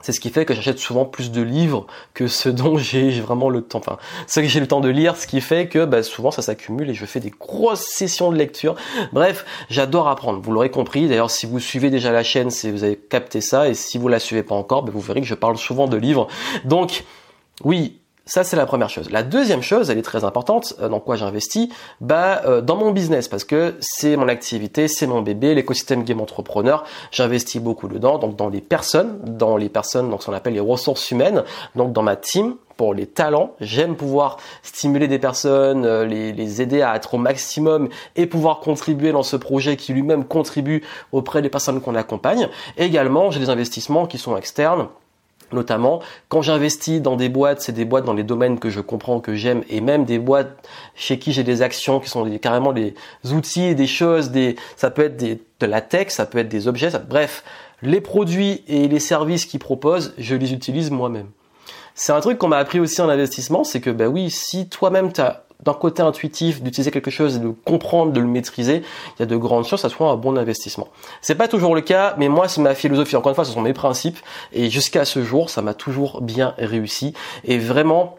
c'est 0.00 0.12
ce 0.12 0.20
qui 0.20 0.30
fait 0.30 0.44
que 0.44 0.54
j'achète 0.54 0.78
souvent 0.78 1.04
plus 1.04 1.30
de 1.30 1.42
livres 1.42 1.86
que 2.14 2.26
ce 2.26 2.48
dont 2.48 2.76
j'ai 2.78 3.20
vraiment 3.20 3.50
le 3.50 3.62
temps. 3.62 3.78
Enfin, 3.78 3.98
ce 4.26 4.40
que 4.40 4.46
j'ai 4.46 4.60
le 4.60 4.68
temps 4.68 4.80
de 4.80 4.88
lire, 4.88 5.16
ce 5.16 5.26
qui 5.26 5.40
fait 5.40 5.68
que 5.68 5.84
bah, 5.84 6.02
souvent 6.02 6.30
ça 6.30 6.42
s'accumule 6.42 6.90
et 6.90 6.94
je 6.94 7.06
fais 7.06 7.20
des 7.20 7.30
grosses 7.30 7.86
sessions 7.86 8.30
de 8.30 8.36
lecture. 8.36 8.76
Bref, 9.12 9.44
j'adore 9.70 10.08
apprendre. 10.08 10.40
Vous 10.40 10.52
l'aurez 10.52 10.70
compris. 10.70 11.08
D'ailleurs, 11.08 11.30
si 11.30 11.46
vous 11.46 11.60
suivez 11.60 11.90
déjà 11.90 12.12
la 12.12 12.22
chaîne, 12.22 12.50
c'est 12.50 12.70
vous 12.70 12.84
avez 12.84 12.96
capté 12.96 13.40
ça. 13.40 13.68
Et 13.68 13.74
si 13.74 13.98
vous 13.98 14.08
la 14.08 14.18
suivez 14.18 14.42
pas 14.42 14.54
encore, 14.54 14.82
bah, 14.82 14.92
vous 14.92 15.00
verrez 15.00 15.20
que 15.20 15.26
je 15.26 15.34
parle 15.34 15.56
souvent 15.56 15.88
de 15.88 15.96
livres. 15.96 16.28
Donc, 16.64 17.04
oui, 17.64 17.97
ça, 18.28 18.44
c'est 18.44 18.56
la 18.56 18.66
première 18.66 18.90
chose. 18.90 19.10
La 19.10 19.22
deuxième 19.22 19.62
chose, 19.62 19.88
elle 19.88 19.96
est 19.96 20.02
très 20.02 20.22
importante, 20.22 20.74
euh, 20.80 20.90
dans 20.90 21.00
quoi 21.00 21.16
j'investis 21.16 21.70
Bah, 22.02 22.42
euh, 22.44 22.60
dans 22.60 22.76
mon 22.76 22.90
business, 22.90 23.26
parce 23.26 23.42
que 23.42 23.76
c'est 23.80 24.16
mon 24.16 24.28
activité, 24.28 24.86
c'est 24.86 25.06
mon 25.06 25.22
bébé, 25.22 25.54
l'écosystème 25.54 26.04
game 26.04 26.20
entrepreneur. 26.20 26.84
J'investis 27.10 27.62
beaucoup 27.62 27.88
dedans, 27.88 28.18
donc 28.18 28.36
dans 28.36 28.50
les 28.50 28.60
personnes, 28.60 29.18
dans 29.24 29.56
les 29.56 29.70
personnes, 29.70 30.10
donc 30.10 30.20
ce 30.20 30.26
qu'on 30.26 30.34
appelle 30.34 30.52
les 30.52 30.60
ressources 30.60 31.10
humaines, 31.10 31.42
donc 31.74 31.94
dans 31.94 32.02
ma 32.02 32.16
team, 32.16 32.56
pour 32.76 32.92
les 32.92 33.06
talents. 33.06 33.54
J'aime 33.60 33.96
pouvoir 33.96 34.36
stimuler 34.62 35.08
des 35.08 35.18
personnes, 35.18 35.86
euh, 35.86 36.04
les, 36.04 36.32
les, 36.32 36.60
aider 36.60 36.82
à 36.82 36.96
être 36.96 37.14
au 37.14 37.18
maximum 37.18 37.88
et 38.14 38.26
pouvoir 38.26 38.60
contribuer 38.60 39.10
dans 39.10 39.22
ce 39.22 39.36
projet 39.36 39.78
qui 39.78 39.94
lui-même 39.94 40.26
contribue 40.26 40.84
auprès 41.12 41.40
des 41.40 41.48
personnes 41.48 41.80
qu'on 41.80 41.94
accompagne. 41.94 42.50
également, 42.76 43.30
j'ai 43.30 43.40
des 43.40 43.48
investissements 43.48 44.06
qui 44.06 44.18
sont 44.18 44.36
externes 44.36 44.88
notamment 45.52 46.00
quand 46.28 46.42
j'investis 46.42 47.00
dans 47.00 47.16
des 47.16 47.28
boîtes, 47.28 47.60
c'est 47.60 47.72
des 47.72 47.84
boîtes 47.84 48.04
dans 48.04 48.14
les 48.14 48.22
domaines 48.22 48.58
que 48.58 48.70
je 48.70 48.80
comprends, 48.80 49.20
que 49.20 49.34
j'aime, 49.34 49.62
et 49.68 49.80
même 49.80 50.04
des 50.04 50.18
boîtes 50.18 50.68
chez 50.94 51.18
qui 51.18 51.32
j'ai 51.32 51.44
des 51.44 51.62
actions 51.62 52.00
qui 52.00 52.08
sont 52.08 52.28
carrément 52.38 52.72
des 52.72 52.94
outils, 53.32 53.74
des 53.74 53.86
choses, 53.86 54.30
des, 54.30 54.56
ça 54.76 54.90
peut 54.90 55.02
être 55.02 55.16
de 55.16 55.66
la 55.66 55.80
tech, 55.80 56.08
ça 56.10 56.26
peut 56.26 56.38
être 56.38 56.48
des 56.48 56.68
objets, 56.68 56.90
bref, 57.08 57.44
les 57.82 58.00
produits 58.00 58.62
et 58.66 58.88
les 58.88 59.00
services 59.00 59.46
qu'ils 59.46 59.60
proposent, 59.60 60.14
je 60.18 60.34
les 60.34 60.52
utilise 60.52 60.90
moi-même. 60.90 61.28
C'est 61.94 62.12
un 62.12 62.20
truc 62.20 62.38
qu'on 62.38 62.48
m'a 62.48 62.58
appris 62.58 62.80
aussi 62.80 63.00
en 63.00 63.08
investissement, 63.08 63.64
c'est 63.64 63.80
que 63.80 63.90
bah 63.90 64.08
oui, 64.08 64.30
si 64.30 64.68
toi-même 64.68 65.12
tu 65.12 65.20
as 65.20 65.44
d'un 65.64 65.74
côté 65.74 66.02
intuitif 66.02 66.62
d'utiliser 66.62 66.90
quelque 66.90 67.10
chose 67.10 67.36
et 67.36 67.40
de 67.40 67.48
comprendre, 67.48 68.12
de 68.12 68.20
le 68.20 68.26
maîtriser, 68.26 68.82
il 69.16 69.20
y 69.20 69.22
a 69.22 69.26
de 69.26 69.36
grandes 69.36 69.64
chances 69.64 69.82
que 69.82 69.88
ça 69.88 69.94
soit 69.94 70.08
un 70.08 70.16
bon 70.16 70.36
investissement. 70.36 70.88
C'est 71.20 71.34
pas 71.34 71.48
toujours 71.48 71.74
le 71.74 71.80
cas, 71.80 72.14
mais 72.16 72.28
moi 72.28 72.48
c'est 72.48 72.60
ma 72.60 72.74
philosophie. 72.74 73.16
Encore 73.16 73.30
une 73.30 73.34
fois, 73.34 73.44
ce 73.44 73.52
sont 73.52 73.60
mes 73.60 73.72
principes 73.72 74.18
et 74.52 74.70
jusqu'à 74.70 75.04
ce 75.04 75.22
jour, 75.22 75.50
ça 75.50 75.62
m'a 75.62 75.74
toujours 75.74 76.20
bien 76.20 76.54
réussi 76.58 77.12
et 77.44 77.58
vraiment 77.58 78.16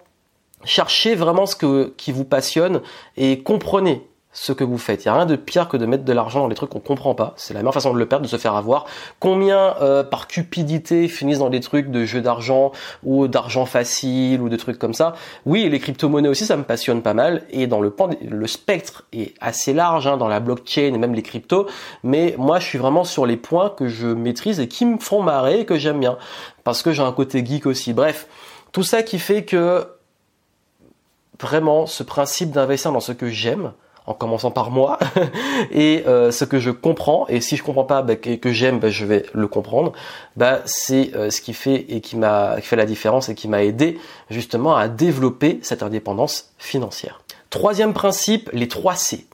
cherchez 0.66 1.16
vraiment 1.16 1.46
ce 1.46 1.56
que, 1.56 1.94
qui 1.98 2.12
vous 2.12 2.26
passionne 2.26 2.82
et 3.16 3.42
comprenez 3.42 4.09
ce 4.32 4.54
que 4.54 4.64
vous 4.64 4.78
faites. 4.78 5.06
Il 5.06 5.08
n'y 5.08 5.12
a 5.12 5.16
rien 5.16 5.26
de 5.26 5.36
pire 5.36 5.68
que 5.68 5.78
de 5.78 5.86
mettre 5.86 6.04
de 6.04 6.14
l'argent 6.14 6.42
dans 6.42 6.50
des 6.50 6.56
trucs 6.56 6.70
qu'on 6.70 6.80
comprend 6.80 7.16
pas. 7.16 7.34
C'est 7.36 7.54
la 7.54 7.62
meilleure 7.62 7.74
façon 7.74 7.94
de 7.94 7.98
le 7.98 8.06
perdre, 8.06 8.24
de 8.24 8.30
se 8.30 8.38
faire 8.38 8.56
avoir. 8.56 8.86
Combien 9.20 9.76
euh, 9.82 10.04
par 10.04 10.28
cupidité 10.28 11.08
finissent 11.08 11.40
dans 11.40 11.50
des 11.50 11.62
trucs 11.62 11.90
de 11.90 12.06
jeux 12.06 12.22
d'argent 12.22 12.72
ou 13.04 13.28
d'argent 13.28 13.66
facile 13.66 14.42
ou 14.42 14.50
de 14.50 14.56
trucs 14.56 14.78
comme 14.78 14.94
ça? 14.94 15.14
Oui, 15.46 15.68
les 15.68 15.80
crypto-monnaies 15.80 16.30
aussi, 16.30 16.46
ça 16.46 16.58
me 16.58 16.64
passionne 16.64 17.02
pas 17.02 17.16
mal. 17.16 17.44
Et 17.50 17.66
dans 17.66 17.82
le 17.82 17.94
le 18.22 18.48
spectre 18.48 19.06
est 19.14 19.34
assez 19.42 19.74
large 19.74 20.06
hein, 20.08 20.16
dans 20.16 20.28
la 20.28 20.40
blockchain 20.40 20.94
et 20.94 20.98
même 20.98 21.16
les 21.16 21.24
cryptos. 21.24 21.66
Mais 22.04 22.36
moi, 22.38 22.60
je 22.60 22.66
suis 22.66 22.78
vraiment 22.78 23.04
sur 23.04 23.26
les 23.26 23.36
points 23.36 23.72
que 23.72 23.88
je 23.88 24.08
maîtrise 24.08 24.60
et 24.60 24.68
qui 24.68 24.86
me 24.86 25.00
font 25.00 25.24
marrer 25.24 25.62
et 25.62 25.66
que 25.66 25.78
j'aime 25.78 26.00
bien 26.00 26.18
parce 26.64 26.84
que 26.84 26.92
j'ai 26.92 27.02
un 27.02 27.12
côté 27.12 27.44
geek 27.44 27.66
aussi. 27.66 27.94
Bref, 27.94 28.28
tout 28.72 28.84
ça 28.84 29.02
qui 29.02 29.18
fait 29.18 29.44
que 29.44 29.88
vraiment 31.42 31.88
ce 31.88 32.04
principe 32.04 32.52
d'investir 32.52 32.92
dans 32.92 33.00
ce 33.00 33.12
que 33.12 33.30
j'aime 33.30 33.74
en 34.10 34.14
commençant 34.14 34.52
par 34.52 34.72
moi. 34.72 34.98
Et 35.72 36.04
euh, 36.08 36.32
ce 36.32 36.44
que 36.44 36.60
je 36.60 36.72
comprends 36.72 37.28
et 37.30 37.42
si 37.42 37.56
je 37.56 37.64
comprends 37.64 37.84
pas 37.84 38.02
bah, 38.02 38.14
et 38.24 38.40
que 38.40 38.52
j'aime 38.52 38.80
bah, 38.80 38.90
je 38.90 39.06
vais 39.06 39.26
le 39.34 39.48
comprendre 39.48 39.94
bah 40.36 40.62
c'est 40.66 41.12
euh, 41.16 41.30
ce 41.30 41.42
qui 41.42 41.54
fait 41.54 41.86
et 41.90 42.02
qui 42.02 42.18
m'a 42.18 42.60
fait 42.62 42.76
la 42.76 42.86
différence 42.86 43.30
et 43.30 43.36
qui 43.36 43.48
m'a 43.48 43.64
aidé 43.64 44.00
justement 44.30 44.76
à 44.76 44.88
développer 44.88 45.60
cette 45.62 45.84
indépendance 45.84 46.52
financière. 46.58 47.22
Troisième 47.50 47.94
principe 47.94 48.50
les 48.54 48.68
3 48.68 48.96
C. 48.96 49.28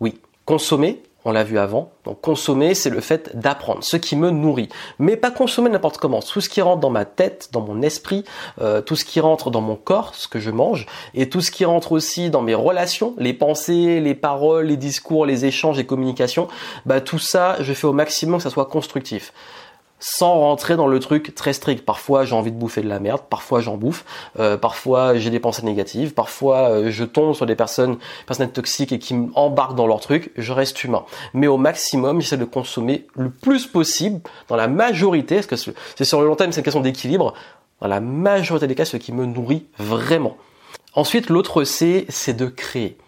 Oui 0.00 0.18
consommer 0.44 1.02
on 1.24 1.32
l'a 1.32 1.44
vu 1.44 1.58
avant. 1.58 1.90
Donc 2.04 2.20
consommer, 2.20 2.74
c'est 2.74 2.90
le 2.90 3.00
fait 3.00 3.36
d'apprendre, 3.36 3.82
ce 3.82 3.96
qui 3.96 4.16
me 4.16 4.30
nourrit. 4.30 4.68
Mais 4.98 5.16
pas 5.16 5.30
consommer 5.30 5.70
n'importe 5.70 5.98
comment. 5.98 6.20
Tout 6.20 6.40
ce 6.40 6.48
qui 6.48 6.60
rentre 6.60 6.80
dans 6.80 6.90
ma 6.90 7.04
tête, 7.04 7.48
dans 7.52 7.60
mon 7.60 7.82
esprit, 7.82 8.24
euh, 8.60 8.80
tout 8.80 8.96
ce 8.96 9.04
qui 9.04 9.20
rentre 9.20 9.50
dans 9.50 9.60
mon 9.60 9.76
corps, 9.76 10.14
ce 10.14 10.28
que 10.28 10.40
je 10.40 10.50
mange, 10.50 10.86
et 11.14 11.28
tout 11.28 11.40
ce 11.40 11.50
qui 11.50 11.64
rentre 11.64 11.92
aussi 11.92 12.30
dans 12.30 12.42
mes 12.42 12.54
relations, 12.54 13.14
les 13.18 13.32
pensées, 13.32 14.00
les 14.00 14.14
paroles, 14.14 14.66
les 14.66 14.76
discours, 14.76 15.26
les 15.26 15.44
échanges, 15.44 15.76
les 15.76 15.86
communications, 15.86 16.48
bah 16.86 17.00
tout 17.00 17.18
ça, 17.18 17.56
je 17.60 17.72
fais 17.72 17.86
au 17.86 17.92
maximum 17.92 18.38
que 18.38 18.42
ça 18.42 18.50
soit 18.50 18.66
constructif 18.66 19.32
sans 20.02 20.34
rentrer 20.34 20.74
dans 20.74 20.88
le 20.88 20.98
truc 20.98 21.32
très 21.36 21.52
strict. 21.52 21.84
Parfois 21.84 22.24
j'ai 22.24 22.34
envie 22.34 22.50
de 22.50 22.56
bouffer 22.56 22.82
de 22.82 22.88
la 22.88 22.98
merde, 22.98 23.22
parfois 23.30 23.60
j'en 23.60 23.76
bouffe, 23.76 24.04
euh, 24.40 24.56
parfois 24.56 25.16
j'ai 25.16 25.30
des 25.30 25.38
pensées 25.38 25.62
négatives, 25.62 26.12
parfois 26.12 26.70
euh, 26.70 26.90
je 26.90 27.04
tombe 27.04 27.34
sur 27.34 27.46
des 27.46 27.54
personnes, 27.54 27.98
personnes 28.26 28.50
toxiques 28.50 28.90
et 28.90 28.98
qui 28.98 29.14
m'embarquent 29.14 29.76
dans 29.76 29.86
leur 29.86 30.00
truc, 30.00 30.32
je 30.36 30.52
reste 30.52 30.82
humain. 30.82 31.04
Mais 31.34 31.46
au 31.46 31.56
maximum, 31.56 32.20
j'essaie 32.20 32.36
de 32.36 32.44
consommer 32.44 33.06
le 33.14 33.30
plus 33.30 33.66
possible, 33.66 34.20
dans 34.48 34.56
la 34.56 34.66
majorité, 34.66 35.36
parce 35.36 35.46
que 35.46 35.72
c'est 35.96 36.04
sur 36.04 36.20
le 36.20 36.26
long 36.26 36.34
terme, 36.34 36.50
c'est 36.50 36.60
une 36.60 36.64
question 36.64 36.80
d'équilibre, 36.80 37.34
dans 37.80 37.88
la 37.88 38.00
majorité 38.00 38.66
des 38.66 38.74
cas, 38.74 38.84
ce 38.84 38.96
qui 38.96 39.12
me 39.12 39.24
nourrit 39.24 39.66
vraiment. 39.78 40.36
Ensuite, 40.94 41.30
l'autre 41.30 41.62
C, 41.62 42.06
c'est 42.08 42.36
de 42.36 42.46
créer. 42.46 42.98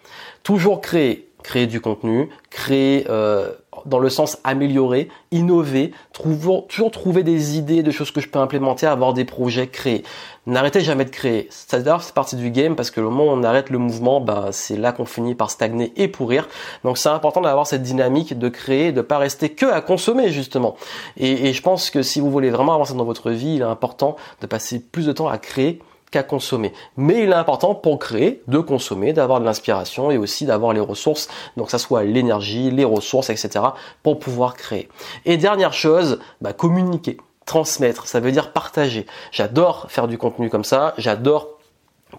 Toujours 0.43 0.79
créer 0.79 1.29
créer 1.45 1.67
du 1.67 1.79
contenu, 1.79 2.29
créer 2.49 3.05
euh, 3.07 3.51
dans 3.85 3.99
le 3.99 4.09
sens 4.09 4.37
améliorer, 4.43 5.09
innover, 5.31 5.91
toujours, 6.13 6.67
toujours 6.67 6.91
trouver 6.91 7.23
des 7.23 7.57
idées 7.57 7.83
de 7.83 7.91
choses 7.91 8.11
que 8.11 8.21
je 8.21 8.29
peux 8.29 8.39
implémenter, 8.39 8.87
avoir 8.87 9.13
des 9.13 9.25
projets 9.25 9.67
créés. 9.67 10.03
N'arrêtez 10.47 10.81
jamais 10.81 11.05
de 11.05 11.09
créer. 11.09 11.47
C'est-à-dire 11.49 12.01
c'est 12.01 12.13
partie 12.13 12.35
du 12.35 12.51
game 12.51 12.75
parce 12.75 12.91
que 12.91 13.01
le 13.01 13.09
moment 13.09 13.25
où 13.25 13.29
on 13.29 13.43
arrête 13.43 13.69
le 13.69 13.77
mouvement, 13.77 14.21
bah, 14.21 14.49
c'est 14.51 14.77
là 14.77 14.91
qu'on 14.91 15.05
finit 15.05 15.35
par 15.35 15.49
stagner 15.49 15.91
et 15.97 16.07
pourrir. 16.07 16.47
Donc 16.83 16.97
c'est 16.97 17.09
important 17.09 17.41
d'avoir 17.41 17.67
cette 17.67 17.83
dynamique 17.83 18.37
de 18.37 18.49
créer, 18.49 18.91
de 18.91 19.01
pas 19.01 19.17
rester 19.17 19.49
que 19.49 19.65
à 19.65 19.81
consommer 19.81 20.31
justement. 20.31 20.75
Et, 21.17 21.47
et 21.49 21.53
je 21.53 21.61
pense 21.61 21.89
que 21.89 22.01
si 22.01 22.19
vous 22.19 22.29
voulez 22.31 22.49
vraiment 22.49 22.75
avancer 22.75 22.93
dans 22.93 23.05
votre 23.05 23.31
vie, 23.31 23.55
il 23.55 23.61
est 23.61 23.65
important 23.65 24.15
de 24.41 24.47
passer 24.47 24.79
plus 24.79 25.05
de 25.05 25.11
temps 25.11 25.27
à 25.27 25.37
créer 25.37 25.79
qu'à 26.11 26.23
consommer. 26.23 26.73
Mais 26.97 27.23
il 27.23 27.29
est 27.29 27.33
important 27.33 27.75
pour 27.75 27.99
créer 27.99 28.41
de 28.47 28.59
consommer, 28.59 29.13
d'avoir 29.13 29.39
de 29.39 29.45
l'inspiration 29.45 30.11
et 30.11 30.17
aussi 30.17 30.45
d'avoir 30.45 30.73
les 30.73 30.79
ressources, 30.79 31.27
donc 31.57 31.69
ça 31.69 31.77
soit 31.77 32.03
l'énergie, 32.03 32.71
les 32.71 32.85
ressources, 32.85 33.29
etc. 33.29 33.65
pour 34.03 34.19
pouvoir 34.19 34.55
créer. 34.55 34.89
Et 35.25 35.37
dernière 35.37 35.73
chose, 35.73 36.19
bah, 36.41 36.53
communiquer 36.53 37.17
transmettre, 37.45 38.07
ça 38.07 38.19
veut 38.19 38.31
dire 38.31 38.51
partager. 38.51 39.05
J'adore 39.31 39.85
faire 39.89 40.07
du 40.07 40.17
contenu 40.17 40.49
comme 40.49 40.63
ça, 40.63 40.93
j'adore 40.97 41.54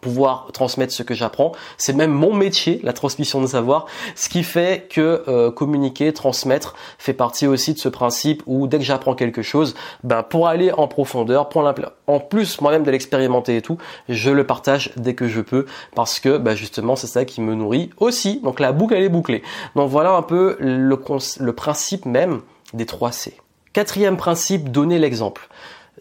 pouvoir 0.00 0.48
transmettre 0.52 0.92
ce 0.92 1.02
que 1.02 1.14
j'apprends. 1.14 1.52
C'est 1.78 1.92
même 1.92 2.12
mon 2.12 2.34
métier, 2.34 2.80
la 2.82 2.92
transmission 2.92 3.40
de 3.40 3.46
savoir, 3.46 3.86
ce 4.14 4.28
qui 4.28 4.42
fait 4.42 4.88
que 4.90 5.24
euh, 5.28 5.50
communiquer, 5.50 6.12
transmettre 6.12 6.74
fait 6.98 7.12
partie 7.12 7.46
aussi 7.46 7.74
de 7.74 7.78
ce 7.78 7.88
principe 7.88 8.42
où 8.46 8.66
dès 8.66 8.78
que 8.78 8.84
j'apprends 8.84 9.14
quelque 9.14 9.42
chose, 9.42 9.74
ben 10.04 10.22
pour 10.22 10.48
aller 10.48 10.72
en 10.72 10.88
profondeur, 10.88 11.48
pour 11.48 11.66
en 12.06 12.20
plus 12.20 12.60
moi-même 12.60 12.82
de 12.82 12.90
l'expérimenter 12.90 13.56
et 13.56 13.62
tout, 13.62 13.78
je 14.08 14.30
le 14.30 14.46
partage 14.46 14.92
dès 14.96 15.14
que 15.14 15.28
je 15.28 15.40
peux 15.40 15.66
parce 15.94 16.20
que 16.20 16.38
ben 16.38 16.54
justement 16.54 16.96
c'est 16.96 17.06
ça 17.06 17.24
qui 17.24 17.40
me 17.40 17.54
nourrit 17.54 17.90
aussi. 17.98 18.40
Donc 18.40 18.60
la 18.60 18.72
boucle 18.72 18.94
elle 18.94 19.02
est 19.02 19.08
bouclée. 19.08 19.42
Donc 19.74 19.90
voilà 19.90 20.12
un 20.12 20.22
peu 20.22 20.56
le, 20.60 21.52
principe 21.52 22.06
même 22.06 22.40
des 22.74 22.86
3 22.86 23.12
C. 23.12 23.36
Quatrième 23.72 24.16
principe, 24.16 24.70
donner 24.70 24.98
l'exemple. 24.98 25.48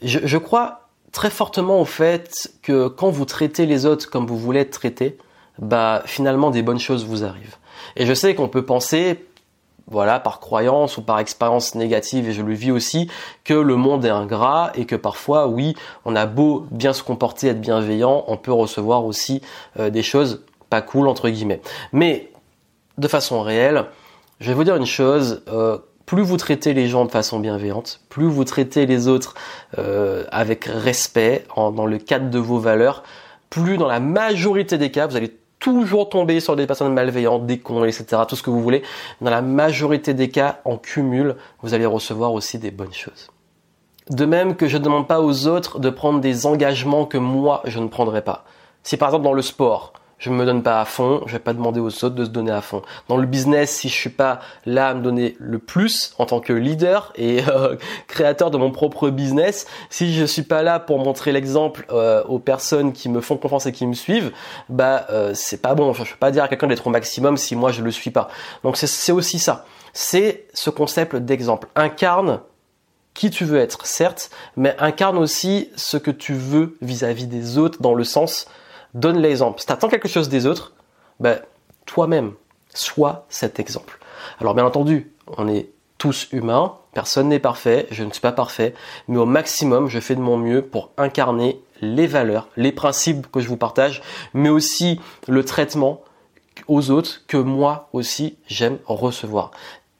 Je, 0.01 0.37
crois 0.37 0.84
très 1.15 1.29
fortement 1.29 1.79
au 1.79 1.85
fait 1.85 2.51
que 2.61 2.87
quand 2.89 3.09
vous 3.09 3.25
traitez 3.25 3.65
les 3.65 3.85
autres 3.85 4.09
comme 4.09 4.27
vous 4.27 4.37
voulez 4.37 4.59
être 4.59 4.71
traité, 4.71 5.17
bah 5.57 6.03
finalement 6.05 6.51
des 6.51 6.61
bonnes 6.61 6.79
choses 6.79 7.05
vous 7.05 7.23
arrivent. 7.23 7.55
Et 7.95 8.05
je 8.05 8.13
sais 8.13 8.35
qu'on 8.35 8.49
peut 8.49 8.65
penser, 8.65 9.25
voilà, 9.87 10.19
par 10.19 10.41
croyance 10.41 10.97
ou 10.97 11.01
par 11.01 11.19
expérience 11.19 11.73
négative, 11.73 12.27
et 12.27 12.33
je 12.33 12.41
le 12.41 12.53
vis 12.53 12.71
aussi, 12.71 13.09
que 13.45 13.53
le 13.53 13.77
monde 13.77 14.03
est 14.03 14.09
ingrat 14.09 14.71
et 14.75 14.85
que 14.85 14.97
parfois, 14.97 15.47
oui, 15.47 15.75
on 16.03 16.15
a 16.17 16.25
beau 16.25 16.67
bien 16.69 16.91
se 16.91 17.01
comporter, 17.01 17.47
être 17.47 17.61
bienveillant, 17.61 18.25
on 18.27 18.35
peut 18.35 18.53
recevoir 18.53 19.05
aussi 19.05 19.41
euh, 19.79 19.89
des 19.89 20.03
choses 20.03 20.43
pas 20.69 20.81
cool 20.81 21.07
entre 21.07 21.29
guillemets. 21.29 21.61
Mais 21.93 22.29
de 22.97 23.07
façon 23.07 23.41
réelle, 23.41 23.85
je 24.41 24.49
vais 24.49 24.53
vous 24.53 24.65
dire 24.65 24.75
une 24.75 24.85
chose. 24.85 25.43
Euh, 25.47 25.77
plus 26.05 26.21
vous 26.21 26.37
traitez 26.37 26.73
les 26.73 26.87
gens 26.87 27.05
de 27.05 27.11
façon 27.11 27.39
bienveillante, 27.39 28.01
plus 28.09 28.25
vous 28.25 28.43
traitez 28.43 28.85
les 28.85 29.07
autres 29.07 29.35
euh, 29.77 30.23
avec 30.31 30.65
respect, 30.65 31.45
dans 31.55 31.85
le 31.85 31.97
cadre 31.97 32.29
de 32.29 32.39
vos 32.39 32.59
valeurs, 32.59 33.03
plus 33.49 33.77
dans 33.77 33.87
la 33.87 33.99
majorité 33.99 34.77
des 34.77 34.91
cas, 34.91 35.07
vous 35.07 35.15
allez 35.15 35.35
toujours 35.59 36.09
tomber 36.09 36.39
sur 36.39 36.55
des 36.55 36.67
personnes 36.67 36.93
malveillantes, 36.93 37.45
des 37.45 37.57
cons, 37.57 37.85
etc., 37.85 38.21
tout 38.27 38.35
ce 38.35 38.43
que 38.43 38.49
vous 38.49 38.61
voulez. 38.61 38.83
Dans 39.21 39.31
la 39.31 39.41
majorité 39.41 40.13
des 40.13 40.29
cas, 40.29 40.59
en 40.65 40.77
cumul, 40.77 41.35
vous 41.61 41.73
allez 41.73 41.85
recevoir 41.85 42.33
aussi 42.33 42.59
des 42.59 42.71
bonnes 42.71 42.93
choses. 42.93 43.29
De 44.09 44.25
même 44.25 44.55
que 44.55 44.67
je 44.67 44.77
ne 44.77 44.83
demande 44.83 45.07
pas 45.07 45.21
aux 45.21 45.47
autres 45.47 45.79
de 45.79 45.89
prendre 45.89 46.19
des 46.19 46.45
engagements 46.45 47.05
que 47.05 47.17
moi, 47.17 47.61
je 47.65 47.79
ne 47.79 47.87
prendrai 47.87 48.21
pas. 48.21 48.45
Si 48.83 48.97
par 48.97 49.09
exemple 49.09 49.23
dans 49.23 49.33
le 49.33 49.41
sport, 49.41 49.93
je 50.25 50.31
me 50.31 50.43
donne 50.43 50.63
pas 50.63 50.81
à 50.81 50.85
fond, 50.85 51.21
je 51.27 51.33
vais 51.33 51.39
pas 51.39 51.53
demander 51.53 51.79
aux 51.79 52.03
autres 52.03 52.15
de 52.15 52.25
se 52.25 52.31
donner 52.31 52.49
à 52.49 52.61
fond. 52.61 52.81
Dans 53.09 53.17
le 53.17 53.27
business, 53.27 53.69
si 53.69 53.89
je 53.89 53.93
suis 53.93 54.09
pas 54.09 54.39
là 54.65 54.87
à 54.89 54.93
me 54.95 55.03
donner 55.03 55.37
le 55.39 55.59
plus 55.59 56.15
en 56.17 56.25
tant 56.25 56.39
que 56.39 56.51
leader 56.51 57.13
et 57.15 57.43
euh, 57.47 57.75
créateur 58.07 58.49
de 58.49 58.57
mon 58.57 58.71
propre 58.71 59.11
business, 59.11 59.67
si 59.91 60.15
je 60.15 60.25
suis 60.25 60.41
pas 60.41 60.63
là 60.63 60.79
pour 60.79 60.97
montrer 60.97 61.31
l'exemple 61.31 61.85
euh, 61.91 62.23
aux 62.23 62.39
personnes 62.39 62.91
qui 62.91 63.07
me 63.07 63.21
font 63.21 63.37
confiance 63.37 63.67
et 63.67 63.71
qui 63.71 63.85
me 63.85 63.93
suivent, 63.93 64.31
bah 64.67 65.05
euh, 65.11 65.33
c'est 65.35 65.61
pas 65.61 65.75
bon. 65.75 65.93
je 65.93 66.11
peux 66.11 66.17
pas 66.17 66.31
dire 66.31 66.43
à 66.43 66.47
quelqu'un 66.47 66.67
d'être 66.67 66.87
au 66.87 66.89
maximum 66.89 67.37
si 67.37 67.55
moi 67.55 67.71
je 67.71 67.83
le 67.83 67.91
suis 67.91 68.09
pas. 68.09 68.29
Donc 68.63 68.77
c'est 68.77 69.11
aussi 69.11 69.37
ça. 69.37 69.65
C'est 69.93 70.47
ce 70.55 70.71
concept 70.71 71.17
d'exemple. 71.17 71.67
Incarne 71.75 72.39
qui 73.13 73.29
tu 73.29 73.45
veux 73.45 73.59
être, 73.59 73.85
certes, 73.85 74.31
mais 74.57 74.75
incarne 74.79 75.19
aussi 75.19 75.69
ce 75.75 75.97
que 75.97 76.09
tu 76.09 76.33
veux 76.33 76.77
vis-à-vis 76.81 77.25
-vis 77.25 77.29
des 77.29 77.57
autres 77.59 77.79
dans 77.79 77.93
le 77.93 78.03
sens 78.03 78.47
donne 78.95 79.19
l'exemple. 79.19 79.59
Si 79.59 79.67
tu 79.67 79.71
attends 79.71 79.89
quelque 79.89 80.07
chose 80.07 80.29
des 80.29 80.47
autres, 80.47 80.73
ben, 81.19 81.39
toi-même, 81.85 82.33
sois 82.73 83.25
cet 83.29 83.59
exemple. 83.59 83.99
Alors 84.39 84.55
bien 84.55 84.65
entendu, 84.65 85.11
on 85.37 85.47
est 85.47 85.69
tous 85.97 86.27
humains, 86.31 86.77
personne 86.93 87.29
n'est 87.29 87.39
parfait, 87.39 87.87
je 87.91 88.03
ne 88.03 88.11
suis 88.11 88.21
pas 88.21 88.31
parfait, 88.31 88.73
mais 89.07 89.17
au 89.17 89.25
maximum, 89.25 89.87
je 89.87 89.99
fais 89.99 90.15
de 90.15 90.21
mon 90.21 90.37
mieux 90.37 90.61
pour 90.61 90.91
incarner 90.97 91.61
les 91.81 92.07
valeurs, 92.07 92.47
les 92.57 92.71
principes 92.71 93.29
que 93.31 93.39
je 93.39 93.47
vous 93.47 93.57
partage, 93.57 94.01
mais 94.33 94.49
aussi 94.49 94.99
le 95.27 95.43
traitement 95.43 96.01
aux 96.67 96.89
autres 96.89 97.21
que 97.27 97.37
moi 97.37 97.89
aussi 97.93 98.37
j'aime 98.47 98.77
recevoir. 98.85 99.51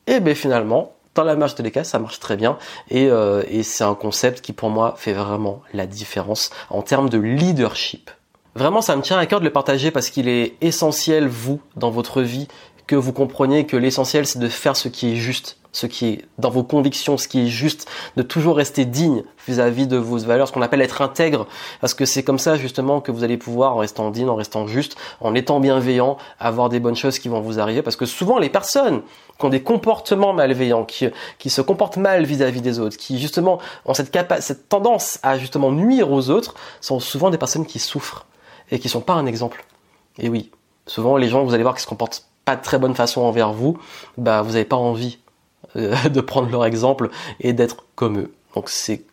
Et 0.08 0.20
bien 0.20 0.36
finalement, 0.36 0.94
dans 1.16 1.24
la 1.24 1.36
marche 1.36 1.56
des 1.56 1.72
cas, 1.72 1.84
ça 1.84 2.00
marche 2.00 2.20
très 2.20 2.38
bien 2.38 2.58
euh, 2.94 3.44
et 3.48 3.64
c'est 3.64 3.84
un 3.84 3.96
concept 3.96 4.42
qui 4.42 4.54
pour 4.54 4.70
moi 4.70 4.96
fait 4.98 5.14
vraiment 5.14 5.62
la 5.74 5.86
différence 5.86 6.50
en 6.70 6.82
termes 6.82 7.10
de 7.10 7.18
leadership. 7.18 8.12
Vraiment, 8.56 8.82
ça 8.82 8.96
me 8.96 9.02
tient 9.02 9.18
à 9.18 9.26
cœur 9.26 9.42
de 9.42 9.46
le 9.46 9.52
partager 9.52 9.92
parce 9.92 10.10
qu'il 10.10 10.30
est 10.30 10.56
essentiel, 10.62 11.28
vous, 11.28 11.60
dans 11.76 11.92
votre 11.92 12.22
vie, 12.22 12.48
que 12.88 12.96
vous 12.96 13.12
compreniez 13.12 13.66
que 13.66 13.76
l'essentiel, 13.76 14.26
c'est 14.26 14.40
de 14.40 14.48
faire 14.48 14.78
ce 14.78 14.88
qui 14.88 15.12
est 15.12 15.16
juste, 15.18 15.58
ce 15.74 15.88
qui 15.88 16.06
est 16.06 16.26
dans 16.38 16.52
vos 16.52 16.64
convictions, 16.64 17.18
ce 17.18 17.28
qui 17.28 17.42
est 17.42 17.48
juste, 17.48 17.86
de 18.16 18.22
toujours 18.22 18.56
rester 18.56 18.86
digne 18.86 19.24
vis-à-vis 19.46 19.88
de 19.88 19.98
vos 19.98 20.20
valeurs, 20.20 20.48
ce 20.48 20.54
qu'on 20.54 20.62
appelle 20.62 20.82
être 20.82 21.02
intègre, 21.02 21.48
parce 21.82 21.94
que 21.94 22.06
c'est 22.06 22.24
comme 22.24 22.40
ça 22.40 22.56
justement 22.56 23.02
que 23.02 23.12
vous 23.12 23.26
allez 23.26 23.36
pouvoir, 23.36 23.76
en 23.76 23.80
restant 23.80 24.10
digne, 24.10 24.30
en 24.30 24.36
restant 24.36 24.68
juste, 24.68 24.96
en 25.20 25.36
étant 25.36 25.60
bienveillant, 25.60 26.16
avoir 26.40 26.70
des 26.70 26.80
bonnes 26.80 26.96
choses 26.96 27.20
qui 27.20 27.28
vont 27.28 27.42
vous 27.42 27.60
arriver, 27.60 27.82
parce 27.82 27.98
que 27.98 28.06
souvent 28.06 28.40
les 28.40 28.50
personnes 28.50 29.02
qui 29.38 29.46
ont 29.46 29.50
des 29.50 29.64
comportements 29.64 30.32
malveillants, 30.32 30.86
qui, 30.86 31.10
qui 31.40 31.50
se 31.50 31.60
comportent 31.60 31.98
mal 31.98 32.24
vis-à-vis 32.24 32.62
des 32.62 32.80
autres, 32.80 32.96
qui 32.96 33.20
justement 33.20 33.60
ont 33.84 33.94
cette, 33.94 34.18
cette 34.40 34.70
tendance 34.70 35.20
à 35.24 35.38
justement 35.38 35.74
nuire 35.74 36.10
aux 36.10 36.30
autres, 36.30 36.56
sont 36.80 37.02
souvent 37.02 37.32
des 37.32 37.38
personnes 37.38 37.66
qui 37.66 37.80
souffrent 37.80 38.26
et 38.72 38.80
qui 38.80 38.90
sont 38.90 39.02
pas 39.02 39.14
un 39.14 39.26
exemple. 39.26 39.66
Et 40.18 40.30
oui, 40.30 40.52
souvent 40.88 41.18
les 41.18 41.28
gens, 41.28 41.44
vous 41.44 41.54
allez 41.54 41.64
voir, 41.64 41.76
qui 41.76 41.82
se 41.82 41.88
comportent 41.88 42.26
pas 42.46 42.56
de 42.56 42.62
très 42.62 42.78
bonne 42.78 42.96
façon 42.96 43.22
envers 43.22 43.52
vous, 43.52 43.78
bah 44.18 44.42
vous 44.42 44.52
n'avez 44.52 44.66
pas 44.66 44.76
envie 44.76 45.20
euh, 45.76 45.96
de 46.10 46.22
prendre 46.22 46.50
leur 46.50 46.66
exemple 46.66 47.10
et 47.40 47.54
d'être 47.54 47.86
comme 47.96 48.20
eux. 48.20 48.34
Donc 48.54 48.70
c'est 48.70 49.04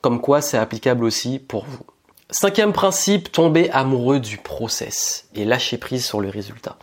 comme 0.00 0.20
quoi 0.20 0.40
c'est 0.40 0.58
applicable 0.58 1.04
aussi 1.04 1.38
pour 1.38 1.64
vous. 1.64 1.84
Cinquième 2.30 2.72
principe, 2.72 3.32
tomber 3.32 3.70
amoureux 3.70 4.20
du 4.20 4.36
process 4.38 5.28
et 5.34 5.44
lâcher 5.44 5.78
prise 5.78 6.04
sur 6.04 6.20
le 6.20 6.28
résultat. 6.28 6.76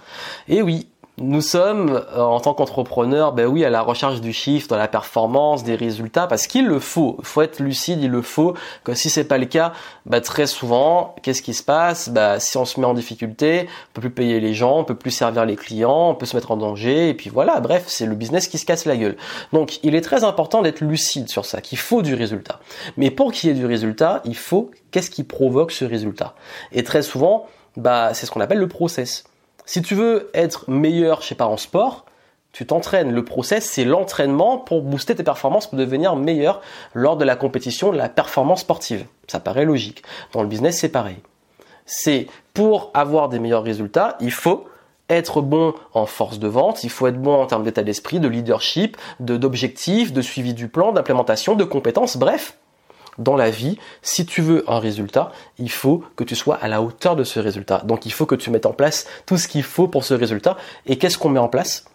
Et 0.49 0.61
oui, 0.61 0.89
nous 1.19 1.41
sommes, 1.41 2.03
euh, 2.15 2.21
en 2.21 2.39
tant 2.39 2.53
qu'entrepreneur, 2.53 3.33
ben 3.33 3.47
oui, 3.47 3.65
à 3.65 3.71
la 3.71 3.81
recherche 3.81 4.21
du 4.21 4.33
chiffre, 4.33 4.67
de 4.67 4.75
la 4.75 4.87
performance, 4.87 5.63
des 5.63 5.75
résultats, 5.75 6.27
parce 6.27 6.45
qu'il 6.45 6.67
le 6.67 6.79
faut. 6.79 7.15
Il 7.19 7.25
faut 7.25 7.41
être 7.41 7.59
lucide, 7.59 8.03
il 8.03 8.11
le 8.11 8.21
faut. 8.21 8.53
Que 8.83 8.93
si 8.93 9.09
c'est 9.09 9.23
pas 9.23 9.39
le 9.39 9.47
cas, 9.47 9.73
ben 10.05 10.21
très 10.21 10.45
souvent, 10.45 11.15
qu'est-ce 11.23 11.41
qui 11.41 11.55
se 11.55 11.63
passe? 11.63 12.09
Ben, 12.09 12.39
si 12.39 12.55
on 12.57 12.65
se 12.65 12.79
met 12.79 12.85
en 12.85 12.93
difficulté, 12.93 13.67
on 13.67 13.93
peut 13.95 14.01
plus 14.01 14.11
payer 14.11 14.39
les 14.39 14.53
gens, 14.53 14.77
on 14.77 14.83
peut 14.83 14.95
plus 14.95 15.09
servir 15.09 15.45
les 15.45 15.55
clients, 15.55 16.09
on 16.09 16.15
peut 16.15 16.27
se 16.27 16.35
mettre 16.35 16.51
en 16.51 16.57
danger, 16.57 17.09
et 17.09 17.13
puis 17.15 17.31
voilà. 17.31 17.61
Bref, 17.61 17.85
c'est 17.87 18.05
le 18.05 18.13
business 18.13 18.47
qui 18.47 18.59
se 18.59 18.65
casse 18.67 18.85
la 18.85 18.95
gueule. 18.95 19.17
Donc, 19.53 19.79
il 19.83 19.95
est 19.95 20.01
très 20.01 20.23
important 20.23 20.61
d'être 20.61 20.81
lucide 20.81 21.29
sur 21.29 21.45
ça, 21.45 21.61
qu'il 21.61 21.79
faut 21.79 22.03
du 22.03 22.13
résultat. 22.13 22.59
Mais 22.95 23.09
pour 23.09 23.31
qu'il 23.31 23.49
y 23.49 23.51
ait 23.51 23.55
du 23.55 23.65
résultat, 23.65 24.21
il 24.23 24.35
faut 24.35 24.69
qu'est-ce 24.91 25.09
qui 25.09 25.23
provoque 25.23 25.71
ce 25.71 25.83
résultat? 25.83 26.35
Et 26.71 26.83
très 26.83 27.01
souvent, 27.01 27.47
bah, 27.75 28.13
c'est 28.13 28.27
ce 28.27 28.31
qu'on 28.31 28.41
appelle 28.41 28.59
le 28.59 28.67
process. 28.67 29.23
Si 29.67 29.81
tu 29.81 29.95
veux 29.95 30.31
être 30.33 30.69
meilleur, 30.69 31.21
je 31.21 31.27
sais 31.27 31.35
pas, 31.35 31.45
en 31.45 31.57
sport, 31.57 32.05
tu 32.53 32.65
t'entraînes. 32.65 33.11
Le 33.11 33.25
process, 33.25 33.65
c'est 33.65 33.83
l'entraînement 33.83 34.57
pour 34.57 34.81
booster 34.81 35.13
tes 35.13 35.23
performances, 35.23 35.67
pour 35.67 35.77
devenir 35.77 36.15
meilleur 36.15 36.61
lors 36.93 37.17
de 37.17 37.25
la 37.25 37.35
compétition, 37.35 37.91
de 37.91 37.97
la 37.97 38.07
performance 38.07 38.61
sportive. 38.61 39.05
Ça 39.27 39.41
paraît 39.41 39.65
logique. 39.65 40.03
Dans 40.31 40.41
le 40.41 40.47
business, 40.47 40.79
c'est 40.79 40.89
pareil. 40.89 41.17
C'est 41.85 42.27
pour 42.53 42.91
avoir 42.93 43.27
des 43.27 43.39
meilleurs 43.39 43.63
résultats, 43.63 44.15
il 44.21 44.31
faut 44.31 44.69
être 45.09 45.41
bon 45.41 45.73
en 45.93 46.05
force 46.05 46.39
de 46.39 46.47
vente, 46.47 46.85
il 46.85 46.89
faut 46.89 47.07
être 47.07 47.21
bon 47.21 47.35
en 47.35 47.45
termes 47.45 47.63
d'état 47.63 47.83
d'esprit, 47.83 48.21
de 48.21 48.29
leadership, 48.29 48.95
d'objectifs, 49.19 50.13
de 50.13 50.21
suivi 50.21 50.53
du 50.53 50.69
plan, 50.69 50.93
d'implémentation, 50.93 51.55
de 51.55 51.65
compétences, 51.65 52.15
bref, 52.15 52.57
dans 53.17 53.35
la 53.35 53.49
vie, 53.49 53.77
si 54.01 54.25
tu 54.25 54.41
veux 54.41 54.63
un 54.69 54.79
résultat, 54.79 55.31
il 55.57 55.71
faut 55.71 56.03
que 56.15 56.23
tu 56.23 56.35
sois 56.35 56.55
à 56.55 56.67
la 56.67 56.81
hauteur 56.81 57.15
de 57.15 57.23
ce 57.23 57.39
résultat. 57.39 57.81
Donc 57.85 58.05
il 58.05 58.11
faut 58.11 58.25
que 58.25 58.35
tu 58.35 58.49
mettes 58.49 58.65
en 58.65 58.73
place 58.73 59.07
tout 59.25 59.37
ce 59.37 59.47
qu'il 59.47 59.63
faut 59.63 59.87
pour 59.87 60.03
ce 60.03 60.13
résultat. 60.13 60.57
Et 60.85 60.97
qu'est-ce 60.97 61.17
qu'on 61.17 61.29
met 61.29 61.39
en 61.39 61.47
place? 61.47 61.85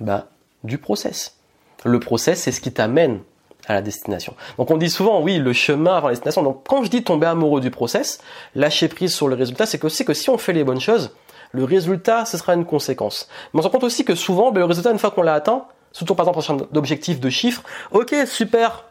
Bah, 0.00 0.28
Du 0.64 0.78
process. 0.78 1.36
Le 1.84 1.98
process, 2.00 2.42
c'est 2.42 2.52
ce 2.52 2.60
qui 2.60 2.72
t'amène 2.72 3.20
à 3.66 3.74
la 3.74 3.82
destination. 3.82 4.34
Donc 4.58 4.70
on 4.70 4.76
dit 4.76 4.90
souvent, 4.90 5.20
oui, 5.20 5.38
le 5.38 5.52
chemin 5.52 5.96
avant 5.96 6.08
la 6.08 6.14
destination. 6.14 6.42
Donc 6.42 6.64
quand 6.66 6.82
je 6.84 6.90
dis 6.90 7.04
tomber 7.04 7.26
amoureux 7.26 7.60
du 7.60 7.70
process, 7.70 8.20
lâcher 8.54 8.88
prise 8.88 9.14
sur 9.14 9.28
le 9.28 9.34
résultat, 9.34 9.66
c'est 9.66 9.78
que 9.78 10.02
que 10.04 10.14
si 10.14 10.30
on 10.30 10.38
fait 10.38 10.52
les 10.52 10.64
bonnes 10.64 10.80
choses, 10.80 11.14
le 11.52 11.64
résultat, 11.64 12.24
ce 12.24 12.38
sera 12.38 12.54
une 12.54 12.64
conséquence. 12.64 13.28
Mais 13.52 13.58
on 13.60 13.62
se 13.62 13.68
rend 13.68 13.72
compte 13.72 13.84
aussi 13.84 14.04
que 14.04 14.14
souvent, 14.14 14.52
ben, 14.52 14.60
le 14.60 14.66
résultat, 14.66 14.90
une 14.90 14.98
fois 14.98 15.10
qu'on 15.10 15.22
l'a 15.22 15.34
atteint, 15.34 15.66
Surtout 15.92 16.14
par 16.14 16.26
exemple 16.26 16.62
en 16.62 16.66
d'objectifs, 16.72 17.20
de 17.20 17.30
chiffres. 17.30 17.62
Ok, 17.90 18.14
super. 18.26 18.84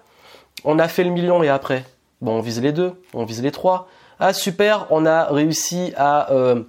On 0.64 0.80
a 0.80 0.88
fait 0.88 1.04
le 1.04 1.10
million 1.10 1.42
et 1.44 1.50
après 1.50 1.86
Bon, 2.22 2.38
on 2.38 2.42
vise 2.42 2.62
les 2.62 2.72
deux, 2.72 2.94
on 3.14 3.26
vise 3.26 3.42
les 3.42 3.52
trois. 3.52 3.88
Ah 4.20 4.34
super, 4.34 4.86
on 4.92 5.08
a 5.08 5.26
réussi 5.26 5.92
à 5.98 6.32
euh, 6.32 6.62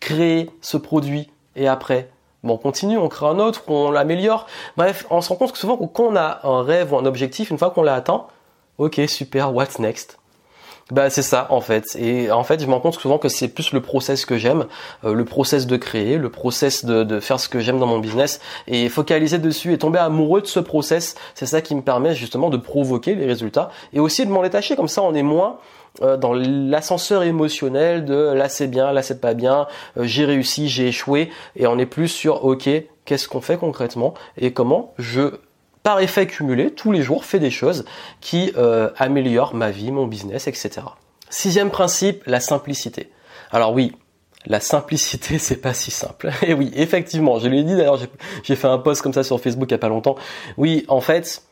créer 0.00 0.50
ce 0.60 0.76
produit 0.76 1.30
et 1.56 1.66
après 1.66 2.10
Bon, 2.44 2.54
on 2.54 2.58
continue, 2.58 2.98
on 2.98 3.08
crée 3.08 3.26
un 3.26 3.38
autre, 3.38 3.62
on 3.68 3.90
l'améliore. 3.90 4.46
Bref, 4.76 5.06
on 5.10 5.20
se 5.22 5.30
rend 5.30 5.36
compte 5.36 5.52
que 5.52 5.58
souvent, 5.58 5.78
quand 5.78 6.04
on 6.04 6.16
a 6.16 6.40
un 6.44 6.62
rêve 6.62 6.92
ou 6.92 6.98
un 6.98 7.06
objectif, 7.06 7.50
une 7.50 7.58
fois 7.58 7.70
qu'on 7.70 7.82
l'a 7.82 7.94
atteint, 7.94 8.26
ok, 8.78 9.00
super, 9.08 9.54
what's 9.54 9.78
next? 9.78 10.18
Bah 10.90 11.08
c'est 11.08 11.22
ça 11.22 11.46
en 11.50 11.60
fait. 11.60 11.96
Et 11.98 12.30
en 12.30 12.44
fait 12.44 12.60
je 12.60 12.66
me 12.66 12.72
rends 12.72 12.80
compte 12.80 12.94
souvent 12.94 13.18
que 13.18 13.28
c'est 13.28 13.48
plus 13.48 13.72
le 13.72 13.80
process 13.80 14.26
que 14.26 14.36
j'aime, 14.36 14.66
euh, 15.04 15.14
le 15.14 15.24
process 15.24 15.66
de 15.66 15.76
créer, 15.76 16.18
le 16.18 16.28
process 16.28 16.84
de, 16.84 17.20
faire 17.20 17.40
ce 17.40 17.48
que 17.48 17.60
j'aime 17.60 17.78
dans 17.78 17.86
mon 17.86 17.98
business. 17.98 18.40
Et 18.66 18.88
focaliser 18.88 19.38
dessus 19.38 19.72
et 19.72 19.78
tomber 19.78 19.98
amoureux 19.98 20.42
de 20.42 20.46
ce 20.46 20.60
process, 20.60 21.14
c'est 21.34 21.46
ça 21.46 21.62
qui 21.62 21.74
me 21.74 21.82
permet 21.82 22.14
justement 22.14 22.50
de 22.50 22.58
provoquer 22.58 23.14
les 23.14 23.26
résultats 23.26 23.70
et 23.92 24.00
aussi 24.00 24.26
de 24.26 24.30
m'en 24.30 24.42
détacher. 24.42 24.76
Comme 24.76 24.88
ça 24.88 25.02
on 25.02 25.14
est 25.14 25.22
moins 25.22 25.58
euh, 26.02 26.16
dans 26.18 26.34
l'ascenseur 26.34 27.22
émotionnel 27.22 28.04
de 28.04 28.32
là 28.34 28.50
c'est 28.50 28.66
bien, 28.66 28.92
là 28.92 29.02
c'est 29.02 29.20
pas 29.20 29.32
bien, 29.32 29.66
euh, 29.96 30.04
j'ai 30.04 30.26
réussi, 30.26 30.68
j'ai 30.68 30.88
échoué 30.88 31.30
et 31.56 31.66
on 31.66 31.78
est 31.78 31.86
plus 31.86 32.08
sur 32.08 32.44
ok 32.44 32.68
qu'est-ce 33.04 33.28
qu'on 33.28 33.40
fait 33.40 33.56
concrètement 33.56 34.12
et 34.36 34.52
comment 34.52 34.92
je 34.98 35.30
par 35.84 36.00
effet 36.00 36.26
cumulé, 36.26 36.72
tous 36.72 36.90
les 36.90 37.02
jours, 37.02 37.24
fais 37.24 37.38
des 37.38 37.50
choses 37.50 37.84
qui 38.20 38.52
euh, 38.56 38.90
améliorent 38.96 39.54
ma 39.54 39.70
vie, 39.70 39.92
mon 39.92 40.06
business, 40.06 40.48
etc. 40.48 40.70
Sixième 41.28 41.70
principe, 41.70 42.22
la 42.26 42.40
simplicité. 42.40 43.10
Alors 43.52 43.74
oui, 43.74 43.92
la 44.46 44.60
simplicité, 44.60 45.38
c'est 45.38 45.60
pas 45.60 45.74
si 45.74 45.90
simple. 45.90 46.30
Et 46.42 46.54
oui, 46.54 46.72
effectivement, 46.74 47.38
je 47.38 47.48
l'ai 47.48 47.62
dit 47.62 47.76
d'ailleurs, 47.76 48.00
j'ai 48.42 48.56
fait 48.56 48.66
un 48.66 48.78
post 48.78 49.02
comme 49.02 49.12
ça 49.12 49.22
sur 49.22 49.38
Facebook 49.40 49.68
il 49.68 49.72
y 49.72 49.74
a 49.74 49.78
pas 49.78 49.88
longtemps. 49.88 50.16
Oui, 50.56 50.86
en 50.88 51.02
fait, 51.02 51.42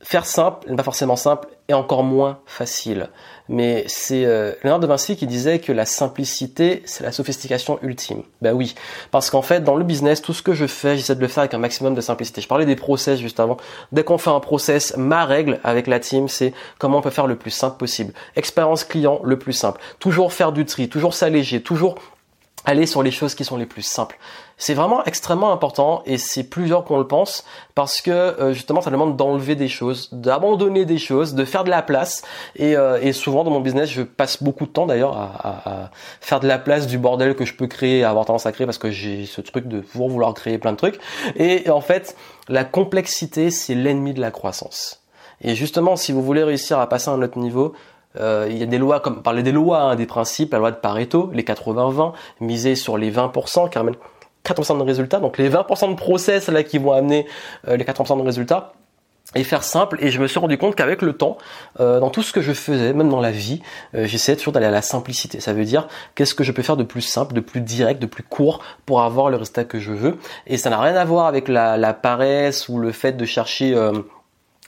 faire 0.00 0.26
simple 0.26 0.74
pas 0.76 0.82
forcément 0.82 1.16
simple 1.16 1.48
et 1.68 1.74
encore 1.74 2.02
moins 2.02 2.38
facile. 2.46 3.08
Mais 3.48 3.84
c'est 3.88 4.24
euh, 4.24 4.52
Léonard 4.62 4.80
de 4.80 4.86
Vinci 4.86 5.16
qui 5.16 5.26
disait 5.26 5.58
que 5.58 5.72
la 5.72 5.86
simplicité, 5.86 6.82
c'est 6.86 7.02
la 7.02 7.12
sophistication 7.12 7.78
ultime. 7.82 8.22
Ben 8.40 8.52
oui, 8.52 8.74
parce 9.10 9.30
qu'en 9.30 9.42
fait, 9.42 9.64
dans 9.64 9.76
le 9.76 9.84
business, 9.84 10.22
tout 10.22 10.32
ce 10.32 10.42
que 10.42 10.54
je 10.54 10.66
fais, 10.66 10.96
j'essaie 10.96 11.14
de 11.14 11.20
le 11.20 11.28
faire 11.28 11.42
avec 11.42 11.54
un 11.54 11.58
maximum 11.58 11.94
de 11.94 12.00
simplicité. 12.00 12.40
Je 12.40 12.48
parlais 12.48 12.66
des 12.66 12.76
process 12.76 13.18
juste 13.18 13.40
avant. 13.40 13.56
Dès 13.92 14.04
qu'on 14.04 14.18
fait 14.18 14.30
un 14.30 14.40
process, 14.40 14.96
ma 14.96 15.24
règle 15.24 15.60
avec 15.64 15.86
la 15.86 16.00
team, 16.00 16.28
c'est 16.28 16.52
comment 16.78 16.98
on 16.98 17.02
peut 17.02 17.10
faire 17.10 17.26
le 17.26 17.36
plus 17.36 17.50
simple 17.50 17.76
possible. 17.76 18.12
Expérience 18.36 18.84
client, 18.84 19.20
le 19.24 19.38
plus 19.38 19.52
simple. 19.52 19.80
Toujours 19.98 20.32
faire 20.32 20.52
du 20.52 20.64
tri, 20.64 20.88
toujours 20.88 21.14
s'alléger, 21.14 21.62
toujours 21.62 21.96
aller 22.64 22.86
sur 22.86 23.02
les 23.02 23.10
choses 23.10 23.34
qui 23.34 23.44
sont 23.44 23.56
les 23.56 23.66
plus 23.66 23.82
simples. 23.82 24.18
C'est 24.56 24.74
vraiment 24.74 25.04
extrêmement 25.04 25.52
important 25.52 26.02
et 26.04 26.18
c'est 26.18 26.42
plusieurs 26.42 26.84
qu'on 26.84 26.98
le 26.98 27.06
pense 27.06 27.44
parce 27.76 28.00
que 28.02 28.10
euh, 28.10 28.52
justement 28.52 28.80
ça 28.80 28.90
demande 28.90 29.16
d'enlever 29.16 29.54
des 29.54 29.68
choses, 29.68 30.08
d'abandonner 30.12 30.84
des 30.84 30.98
choses, 30.98 31.34
de 31.34 31.44
faire 31.44 31.62
de 31.62 31.70
la 31.70 31.82
place 31.82 32.22
et, 32.56 32.76
euh, 32.76 32.98
et, 33.00 33.12
souvent 33.12 33.44
dans 33.44 33.52
mon 33.52 33.60
business 33.60 33.88
je 33.88 34.02
passe 34.02 34.42
beaucoup 34.42 34.66
de 34.66 34.70
temps 34.70 34.86
d'ailleurs 34.86 35.16
à, 35.16 35.30
à, 35.38 35.70
à, 35.84 35.90
faire 36.20 36.40
de 36.40 36.48
la 36.48 36.58
place 36.58 36.88
du 36.88 36.98
bordel 36.98 37.36
que 37.36 37.44
je 37.44 37.54
peux 37.54 37.68
créer, 37.68 38.02
à 38.02 38.10
avoir 38.10 38.26
tendance 38.26 38.46
à 38.46 38.52
créer 38.52 38.66
parce 38.66 38.78
que 38.78 38.90
j'ai 38.90 39.26
ce 39.26 39.40
truc 39.40 39.68
de 39.68 39.82
vouloir 39.94 40.34
créer 40.34 40.58
plein 40.58 40.72
de 40.72 40.76
trucs 40.76 40.98
et 41.36 41.70
en 41.70 41.80
fait 41.80 42.16
la 42.48 42.64
complexité 42.64 43.50
c'est 43.50 43.74
l'ennemi 43.76 44.12
de 44.12 44.20
la 44.20 44.32
croissance. 44.32 45.04
Et 45.40 45.54
justement 45.54 45.94
si 45.94 46.10
vous 46.10 46.22
voulez 46.22 46.42
réussir 46.42 46.80
à 46.80 46.88
passer 46.88 47.10
à 47.10 47.12
un 47.12 47.22
autre 47.22 47.38
niveau, 47.38 47.74
euh, 48.18 48.46
il 48.50 48.58
y 48.58 48.62
a 48.62 48.66
des 48.66 48.78
lois, 48.78 49.00
comme 49.00 49.22
parler 49.22 49.42
des 49.42 49.52
lois, 49.52 49.80
hein, 49.80 49.96
des 49.96 50.06
principes, 50.06 50.52
la 50.52 50.58
loi 50.58 50.70
de 50.70 50.76
Pareto, 50.76 51.30
les 51.32 51.42
80-20, 51.42 52.12
miser 52.40 52.74
sur 52.74 52.98
les 52.98 53.12
20% 53.12 53.70
qui 53.70 53.78
ramènent 53.78 53.96
80% 54.44 54.78
de 54.78 54.82
résultats. 54.82 55.20
Donc 55.20 55.38
les 55.38 55.50
20% 55.50 55.90
de 55.90 55.94
process 55.94 56.48
là 56.48 56.62
qui 56.62 56.78
vont 56.78 56.92
amener 56.92 57.26
euh, 57.68 57.76
les 57.76 57.84
80% 57.84 58.18
de 58.18 58.22
résultats 58.22 58.72
et 59.34 59.44
faire 59.44 59.62
simple. 59.62 59.98
Et 60.00 60.10
je 60.10 60.20
me 60.20 60.26
suis 60.26 60.38
rendu 60.38 60.56
compte 60.56 60.74
qu'avec 60.74 61.02
le 61.02 61.12
temps 61.12 61.36
euh, 61.80 62.00
dans 62.00 62.08
tout 62.10 62.22
ce 62.22 62.32
que 62.32 62.40
je 62.40 62.52
faisais 62.52 62.94
même 62.94 63.10
dans 63.10 63.20
la 63.20 63.30
vie 63.30 63.60
euh, 63.94 64.06
j'essayais 64.06 64.36
toujours 64.36 64.52
d'aller 64.52 64.66
à 64.66 64.70
la 64.70 64.82
simplicité. 64.82 65.40
Ça 65.40 65.52
veut 65.52 65.64
dire 65.64 65.88
qu'est-ce 66.14 66.34
que 66.34 66.44
je 66.44 66.52
peux 66.52 66.62
faire 66.62 66.76
de 66.78 66.84
plus 66.84 67.02
simple 67.02 67.34
de 67.34 67.40
plus 67.40 67.60
direct 67.60 68.00
de 68.00 68.06
plus 68.06 68.22
court 68.22 68.62
pour 68.86 69.02
avoir 69.02 69.28
le 69.28 69.36
résultat 69.36 69.64
que 69.64 69.78
je 69.78 69.92
veux? 69.92 70.18
Et 70.46 70.56
ça 70.56 70.70
n'a 70.70 70.80
rien 70.80 70.94
à 70.94 71.04
voir 71.04 71.26
avec 71.26 71.48
la, 71.48 71.76
la 71.76 71.92
paresse 71.92 72.68
ou 72.68 72.78
le 72.78 72.92
fait 72.92 73.12
de 73.12 73.24
chercher 73.26 73.74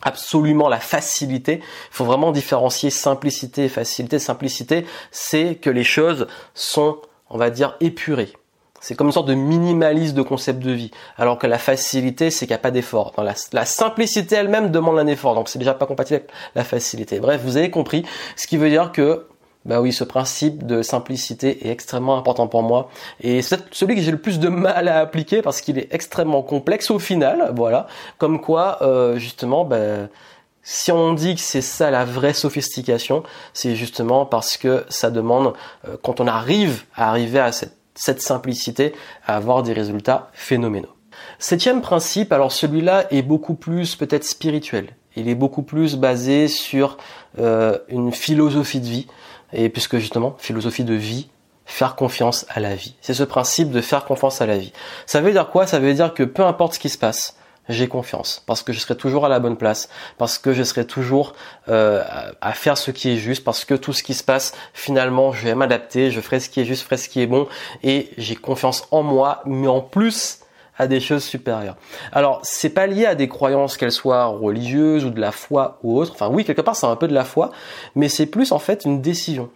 absolument 0.02 0.68
la 0.68 0.80
facilité. 0.80 1.60
Il 1.62 1.94
faut 1.94 2.04
vraiment 2.04 2.32
différencier 2.32 2.90
simplicité 2.90 3.64
et 3.64 3.68
facilité. 3.68 4.18
Simplicité, 4.18 4.86
c'est 5.10 5.56
que 5.56 5.70
les 5.70 5.84
choses 5.84 6.26
sont, 6.54 6.98
on 7.28 7.38
va 7.38 7.50
dire, 7.50 7.76
épurées. 7.80 8.32
C'est 8.80 8.94
comme 8.94 9.08
une 9.08 9.12
sorte 9.12 9.28
de 9.28 9.34
minimaliste 9.34 10.14
de 10.14 10.22
concept 10.22 10.60
de 10.60 10.72
vie. 10.72 10.90
Alors 11.18 11.38
que 11.38 11.46
la 11.46 11.58
facilité, 11.58 12.30
c'est 12.30 12.46
qu'il 12.46 12.54
n'y 12.54 12.60
a 12.60 12.62
pas 12.62 12.70
d'effort. 12.70 13.12
La, 13.18 13.34
la, 13.52 13.64
simplicité 13.66 14.36
elle-même 14.36 14.70
demande 14.70 14.98
un 14.98 15.06
effort. 15.06 15.34
Donc 15.34 15.50
c'est 15.50 15.58
déjà 15.58 15.74
pas 15.74 15.86
compatible 15.86 16.20
avec 16.20 16.30
la 16.54 16.64
facilité. 16.64 17.20
Bref, 17.20 17.42
vous 17.44 17.58
avez 17.58 17.70
compris. 17.70 18.06
Ce 18.36 18.46
qui 18.46 18.56
veut 18.56 18.70
dire 18.70 18.90
que 18.90 19.26
bah 19.66 19.80
oui, 19.80 19.92
ce 19.92 20.04
principe 20.04 20.66
de 20.66 20.80
simplicité 20.82 21.66
est 21.66 21.70
extrêmement 21.70 22.16
important 22.16 22.46
pour 22.46 22.62
moi 22.62 22.88
et 23.20 23.42
c'est 23.42 23.60
celui 23.72 23.94
que 23.94 24.00
j'ai 24.00 24.10
le 24.10 24.20
plus 24.20 24.38
de 24.38 24.48
mal 24.48 24.88
à 24.88 25.00
appliquer 25.00 25.42
parce 25.42 25.60
qu'il 25.60 25.78
est 25.78 25.92
extrêmement 25.92 26.42
complexe 26.42 26.90
au 26.90 26.98
final, 26.98 27.52
voilà. 27.54 27.86
Comme 28.16 28.40
quoi, 28.40 28.78
euh, 28.80 29.18
justement, 29.18 29.66
bah, 29.66 30.08
si 30.62 30.92
on 30.92 31.12
dit 31.12 31.34
que 31.34 31.40
c'est 31.40 31.62
ça 31.62 31.90
la 31.90 32.04
vraie 32.04 32.32
sophistication, 32.32 33.22
c'est 33.52 33.76
justement 33.76 34.24
parce 34.24 34.56
que 34.56 34.84
ça 34.88 35.10
demande, 35.10 35.52
euh, 35.86 35.96
quand 36.02 36.20
on 36.20 36.26
arrive 36.26 36.84
à 36.94 37.10
arriver 37.10 37.40
à 37.40 37.52
cette, 37.52 37.76
cette 37.94 38.22
simplicité, 38.22 38.94
à 39.26 39.36
avoir 39.36 39.62
des 39.62 39.74
résultats 39.74 40.30
phénoménaux. 40.32 40.94
Septième 41.38 41.82
principe, 41.82 42.32
alors 42.32 42.52
celui-là 42.52 43.06
est 43.10 43.22
beaucoup 43.22 43.54
plus 43.54 43.94
peut-être 43.96 44.24
spirituel. 44.24 44.96
Il 45.16 45.28
est 45.28 45.34
beaucoup 45.34 45.62
plus 45.62 45.96
basé 45.96 46.48
sur 46.48 46.96
euh, 47.38 47.78
une 47.88 48.12
philosophie 48.12 48.80
de 48.80 48.86
vie 48.86 49.06
et 49.52 49.68
puisque 49.68 49.98
justement, 49.98 50.36
philosophie 50.38 50.84
de 50.84 50.94
vie, 50.94 51.28
faire 51.66 51.94
confiance 51.94 52.46
à 52.48 52.60
la 52.60 52.74
vie. 52.74 52.94
C'est 53.00 53.14
ce 53.14 53.22
principe 53.22 53.70
de 53.70 53.80
faire 53.80 54.04
confiance 54.04 54.40
à 54.40 54.46
la 54.46 54.58
vie. 54.58 54.72
Ça 55.06 55.20
veut 55.20 55.32
dire 55.32 55.48
quoi? 55.50 55.66
Ça 55.66 55.78
veut 55.78 55.94
dire 55.94 56.14
que 56.14 56.24
peu 56.24 56.44
importe 56.44 56.74
ce 56.74 56.78
qui 56.78 56.88
se 56.88 56.98
passe, 56.98 57.36
j'ai 57.68 57.88
confiance. 57.88 58.42
Parce 58.46 58.62
que 58.62 58.72
je 58.72 58.80
serai 58.80 58.96
toujours 58.96 59.24
à 59.24 59.28
la 59.28 59.38
bonne 59.38 59.56
place, 59.56 59.88
parce 60.18 60.38
que 60.38 60.52
je 60.52 60.62
serai 60.62 60.86
toujours 60.86 61.34
euh, 61.68 62.04
à 62.40 62.52
faire 62.52 62.76
ce 62.76 62.90
qui 62.90 63.10
est 63.10 63.16
juste, 63.16 63.44
parce 63.44 63.64
que 63.64 63.74
tout 63.74 63.92
ce 63.92 64.02
qui 64.02 64.14
se 64.14 64.24
passe, 64.24 64.52
finalement, 64.74 65.32
je 65.32 65.44
vais 65.44 65.54
m'adapter, 65.54 66.10
je 66.10 66.20
ferai 66.20 66.40
ce 66.40 66.50
qui 66.50 66.60
est 66.60 66.64
juste, 66.64 66.80
je 66.80 66.86
ferai 66.86 66.96
ce 66.96 67.08
qui 67.08 67.20
est 67.20 67.26
bon, 67.26 67.46
et 67.82 68.10
j'ai 68.18 68.34
confiance 68.36 68.88
en 68.90 69.02
moi, 69.02 69.42
mais 69.46 69.68
en 69.68 69.80
plus, 69.80 70.39
à 70.80 70.86
des 70.86 70.98
choses 70.98 71.24
supérieures. 71.24 71.76
Alors, 72.10 72.40
c'est 72.42 72.70
pas 72.70 72.86
lié 72.86 73.04
à 73.04 73.14
des 73.14 73.28
croyances, 73.28 73.76
qu'elles 73.76 73.92
soient 73.92 74.24
religieuses 74.24 75.04
ou 75.04 75.10
de 75.10 75.20
la 75.20 75.30
foi 75.30 75.78
ou 75.82 75.98
autre. 75.98 76.12
Enfin, 76.14 76.28
oui, 76.28 76.42
quelque 76.42 76.62
part, 76.62 76.74
c'est 76.74 76.86
un 76.86 76.96
peu 76.96 77.06
de 77.06 77.12
la 77.12 77.24
foi, 77.24 77.50
mais 77.94 78.08
c'est 78.08 78.24
plus 78.24 78.50
en 78.50 78.58
fait 78.58 78.86
une 78.86 79.02
décision. 79.02 79.50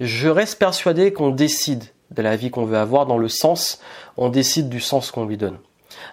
Je 0.00 0.30
reste 0.30 0.58
persuadé 0.58 1.12
qu'on 1.12 1.28
décide 1.28 1.84
de 2.10 2.22
la 2.22 2.36
vie 2.36 2.50
qu'on 2.50 2.64
veut 2.64 2.78
avoir 2.78 3.04
dans 3.04 3.18
le 3.18 3.28
sens, 3.28 3.80
on 4.16 4.30
décide 4.30 4.70
du 4.70 4.80
sens 4.80 5.10
qu'on 5.10 5.26
lui 5.26 5.36
donne. 5.36 5.58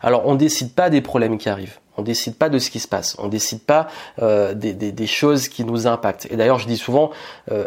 Alors, 0.01 0.27
on 0.27 0.35
décide 0.35 0.73
pas 0.73 0.89
des 0.89 1.01
problèmes 1.01 1.37
qui 1.37 1.47
arrivent. 1.47 1.79
On 1.97 2.01
décide 2.01 2.35
pas 2.35 2.49
de 2.49 2.59
ce 2.59 2.69
qui 2.69 2.81
se 2.81 2.87
passe. 2.87 3.15
On 3.17 3.29
décide 3.29 3.61
pas 3.61 3.87
euh, 4.21 4.53
des, 4.53 5.07
choses 5.07 5.47
qui 5.47 5.63
nous 5.63 5.87
impactent. 5.87 6.27
Et 6.29 6.35
d'ailleurs, 6.35 6.59
je 6.59 6.67
dis 6.67 6.77
souvent, 6.77 7.11
euh, 7.51 7.65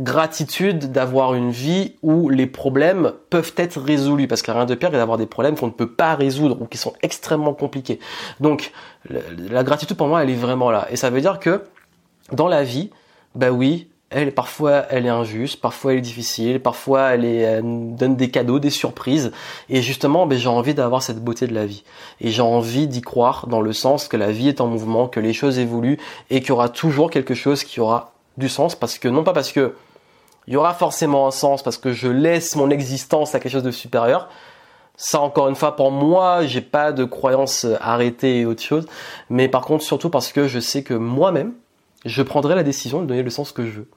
gratitude 0.00 0.92
d'avoir 0.92 1.34
une 1.34 1.50
vie 1.50 1.94
où 2.02 2.28
les 2.28 2.46
problèmes 2.46 3.12
peuvent 3.28 3.52
être 3.56 3.80
résolus. 3.80 4.26
Parce 4.26 4.42
qu'il 4.42 4.52
n'y 4.52 4.58
a 4.58 4.62
rien 4.62 4.66
de 4.66 4.74
pire 4.74 4.90
que 4.90 4.96
d'avoir 4.96 5.18
des 5.18 5.26
problèmes 5.26 5.56
qu'on 5.56 5.66
ne 5.66 5.72
peut 5.72 5.90
pas 5.90 6.14
résoudre 6.14 6.60
ou 6.60 6.66
qui 6.66 6.78
sont 6.78 6.94
extrêmement 7.02 7.54
compliqués. 7.54 8.00
Donc 8.40 8.72
la 9.08 9.62
gratitude 9.62 9.96
pour 9.96 10.08
moi 10.08 10.22
elle 10.22 10.30
est 10.30 10.34
vraiment 10.34 10.70
là. 10.70 10.86
Et 10.90 10.96
ça 10.96 11.10
veut 11.10 11.20
dire 11.20 11.38
que 11.38 11.62
dans 12.32 12.48
la 12.48 12.64
vie, 12.64 12.90
bah 13.34 13.50
oui, 13.50 13.88
elle 14.10 14.32
parfois 14.32 14.86
elle 14.90 15.06
est 15.06 15.10
injuste, 15.10 15.60
parfois 15.60 15.92
elle 15.92 15.98
est 15.98 16.02
difficile, 16.02 16.60
parfois 16.60 17.10
elle, 17.10 17.24
est, 17.24 17.60
donne 17.62 18.16
des 18.16 18.30
cadeaux, 18.30 18.58
des 18.58 18.70
surprises. 18.70 19.32
Et 19.68 19.82
justement 19.82 20.26
ben, 20.26 20.38
j'ai 20.38 20.48
envie 20.48 20.74
d'avoir 20.74 21.02
cette 21.02 21.22
beauté 21.22 21.46
de 21.46 21.54
la 21.54 21.66
vie. 21.66 21.84
Et 22.20 22.30
j'ai 22.30 22.42
envie 22.42 22.88
d'y 22.88 23.02
croire 23.02 23.46
dans 23.46 23.60
le 23.60 23.72
sens 23.72 24.08
que 24.08 24.16
la 24.16 24.32
vie 24.32 24.48
est 24.48 24.60
en 24.60 24.66
mouvement, 24.66 25.08
que 25.08 25.20
les 25.20 25.32
choses 25.32 25.58
évoluent 25.58 25.98
et 26.30 26.40
qu'il 26.40 26.50
y 26.50 26.52
aura 26.52 26.68
toujours 26.68 27.10
quelque 27.10 27.34
chose 27.34 27.64
qui 27.64 27.80
aura 27.80 28.12
du 28.38 28.48
sens 28.48 28.74
parce 28.74 28.98
que 28.98 29.08
non 29.08 29.22
pas 29.22 29.32
parce 29.32 29.52
que 29.52 29.74
il 30.46 30.54
y 30.54 30.56
aura 30.56 30.74
forcément 30.74 31.26
un 31.26 31.30
sens 31.30 31.62
parce 31.62 31.78
que 31.78 31.92
je 31.92 32.08
laisse 32.08 32.56
mon 32.56 32.70
existence 32.70 33.34
à 33.34 33.40
quelque 33.40 33.52
chose 33.52 33.62
de 33.62 33.70
supérieur. 33.70 34.28
Ça, 34.96 35.20
encore 35.20 35.48
une 35.48 35.54
fois, 35.54 35.76
pour 35.76 35.90
moi, 35.90 36.44
j'ai 36.44 36.60
pas 36.60 36.92
de 36.92 37.04
croyance 37.04 37.66
arrêtée 37.80 38.40
et 38.40 38.46
autre 38.46 38.62
chose. 38.62 38.86
Mais 39.30 39.48
par 39.48 39.62
contre, 39.62 39.82
surtout 39.82 40.10
parce 40.10 40.32
que 40.32 40.46
je 40.46 40.60
sais 40.60 40.82
que 40.82 40.94
moi-même, 40.94 41.54
je 42.04 42.22
prendrai 42.22 42.54
la 42.54 42.62
décision 42.62 43.00
de 43.00 43.06
donner 43.06 43.22
le 43.22 43.30
sens 43.30 43.52
que 43.52 43.64
je 43.64 43.70
veux. 43.70 43.88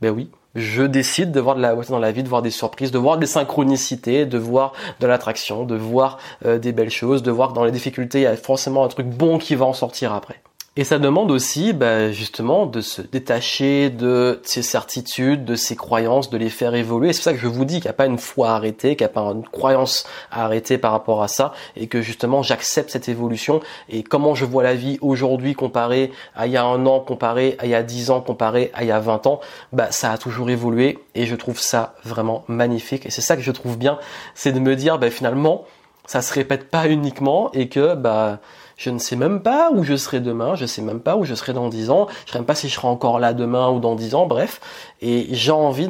Ben 0.00 0.10
oui, 0.10 0.30
je 0.54 0.82
décide 0.82 1.32
de 1.32 1.40
voir 1.40 1.56
de 1.56 1.62
la 1.62 1.74
beauté 1.74 1.90
dans 1.90 1.98
la 1.98 2.12
vie, 2.12 2.22
de 2.22 2.28
voir 2.28 2.42
des 2.42 2.50
surprises, 2.50 2.90
de 2.90 2.98
voir 2.98 3.18
des 3.18 3.26
synchronicités, 3.26 4.26
de 4.26 4.38
voir 4.38 4.72
de 5.00 5.06
l'attraction, 5.06 5.64
de 5.64 5.76
voir 5.76 6.18
euh, 6.44 6.58
des 6.58 6.72
belles 6.72 6.90
choses, 6.90 7.22
de 7.22 7.30
voir 7.30 7.50
que 7.50 7.54
dans 7.54 7.64
les 7.64 7.72
difficultés, 7.72 8.20
il 8.20 8.24
y 8.24 8.26
a 8.26 8.36
forcément 8.36 8.84
un 8.84 8.88
truc 8.88 9.06
bon 9.06 9.38
qui 9.38 9.54
va 9.54 9.64
en 9.64 9.72
sortir 9.72 10.12
après. 10.12 10.42
Et 10.76 10.82
ça 10.82 10.98
demande 10.98 11.30
aussi 11.30 11.72
bah, 11.72 12.10
justement 12.10 12.66
de 12.66 12.80
se 12.80 13.00
détacher 13.00 13.90
de 13.90 14.40
ses 14.42 14.62
certitudes, 14.62 15.44
de 15.44 15.54
ses 15.54 15.76
croyances, 15.76 16.30
de 16.30 16.36
les 16.36 16.50
faire 16.50 16.74
évoluer. 16.74 17.12
C'est 17.12 17.22
ça 17.22 17.32
que 17.32 17.38
je 17.38 17.46
vous 17.46 17.64
dis 17.64 17.76
qu'il 17.76 17.84
n'y 17.84 17.90
a 17.90 17.94
pas 17.94 18.06
une 18.06 18.18
foi 18.18 18.50
à 18.50 18.56
arrêter, 18.56 18.96
qu'il 18.96 19.04
n'y 19.04 19.10
a 19.10 19.14
pas 19.14 19.20
une 19.20 19.44
croyance 19.44 20.04
à 20.32 20.44
arrêter 20.44 20.76
par 20.76 20.90
rapport 20.90 21.22
à 21.22 21.28
ça, 21.28 21.52
et 21.76 21.86
que 21.86 22.02
justement 22.02 22.42
j'accepte 22.42 22.90
cette 22.90 23.08
évolution. 23.08 23.60
Et 23.88 24.02
comment 24.02 24.34
je 24.34 24.44
vois 24.44 24.64
la 24.64 24.74
vie 24.74 24.98
aujourd'hui 25.00 25.54
comparé 25.54 26.10
à 26.34 26.48
il 26.48 26.52
y 26.52 26.56
a 26.56 26.64
un 26.64 26.86
an, 26.86 26.98
comparé 26.98 27.54
à 27.60 27.66
il 27.66 27.70
y 27.70 27.76
a 27.76 27.84
dix 27.84 28.10
ans, 28.10 28.20
comparé 28.20 28.72
à 28.74 28.82
il 28.82 28.88
y 28.88 28.92
a 28.92 28.98
vingt 28.98 29.28
ans, 29.28 29.38
bah 29.72 29.92
ça 29.92 30.10
a 30.10 30.18
toujours 30.18 30.50
évolué 30.50 30.98
et 31.14 31.26
je 31.26 31.36
trouve 31.36 31.60
ça 31.60 31.94
vraiment 32.02 32.42
magnifique. 32.48 33.06
Et 33.06 33.10
c'est 33.10 33.20
ça 33.20 33.36
que 33.36 33.42
je 33.42 33.52
trouve 33.52 33.78
bien, 33.78 33.96
c'est 34.34 34.50
de 34.50 34.58
me 34.58 34.74
dire 34.74 34.98
bah, 34.98 35.10
finalement 35.10 35.66
ça 36.06 36.20
se 36.20 36.34
répète 36.34 36.68
pas 36.68 36.88
uniquement 36.88 37.50
et 37.52 37.68
que 37.68 37.94
bah 37.94 38.40
je 38.76 38.90
ne 38.90 38.98
sais 38.98 39.16
même 39.16 39.40
pas 39.40 39.70
où 39.72 39.84
je 39.84 39.96
serai 39.96 40.20
demain, 40.20 40.54
je 40.54 40.66
sais 40.66 40.82
même 40.82 41.00
pas 41.00 41.16
où 41.16 41.24
je 41.24 41.34
serai 41.34 41.52
dans 41.52 41.68
10 41.68 41.90
ans, 41.90 42.06
je 42.26 42.32
sais 42.32 42.38
même 42.38 42.46
pas 42.46 42.54
si 42.54 42.68
je 42.68 42.74
serai 42.74 42.88
encore 42.88 43.18
là 43.18 43.32
demain 43.32 43.68
ou 43.70 43.80
dans 43.80 43.94
10 43.94 44.14
ans, 44.14 44.26
bref. 44.26 44.60
Et 45.00 45.28
j'ai 45.30 45.52
envie 45.52 45.88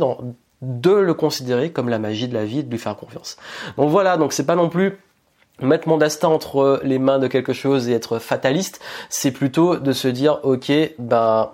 de 0.63 0.91
le 0.91 1.15
considérer 1.15 1.71
comme 1.71 1.89
la 1.89 1.99
magie 1.99 2.29
de 2.29 2.35
la 2.35 2.45
vie 2.45 2.61
et 2.61 2.63
de 2.63 2.71
lui 2.71 2.79
faire 2.79 2.97
confiance. 2.97 3.37
Donc 3.77 3.91
voilà, 3.91 4.17
donc 4.17 4.33
c'est 4.33 4.47
pas 4.47 4.57
non 4.57 4.69
plus 4.69 4.99
mettre 5.61 5.89
mon 5.89 5.99
destin 5.99 6.29
entre 6.29 6.81
les 6.83 6.99
mains 6.99 7.19
de 7.19 7.29
quelque 7.29 7.53
chose 7.53 7.89
et 7.89 7.93
être 7.93 8.19
fataliste, 8.19 8.81
c'est 9.09 9.31
plutôt 9.31 9.77
de 9.77 9.93
se 9.93 10.09
dire 10.09 10.41
ok, 10.43 10.73
ben 10.99 11.51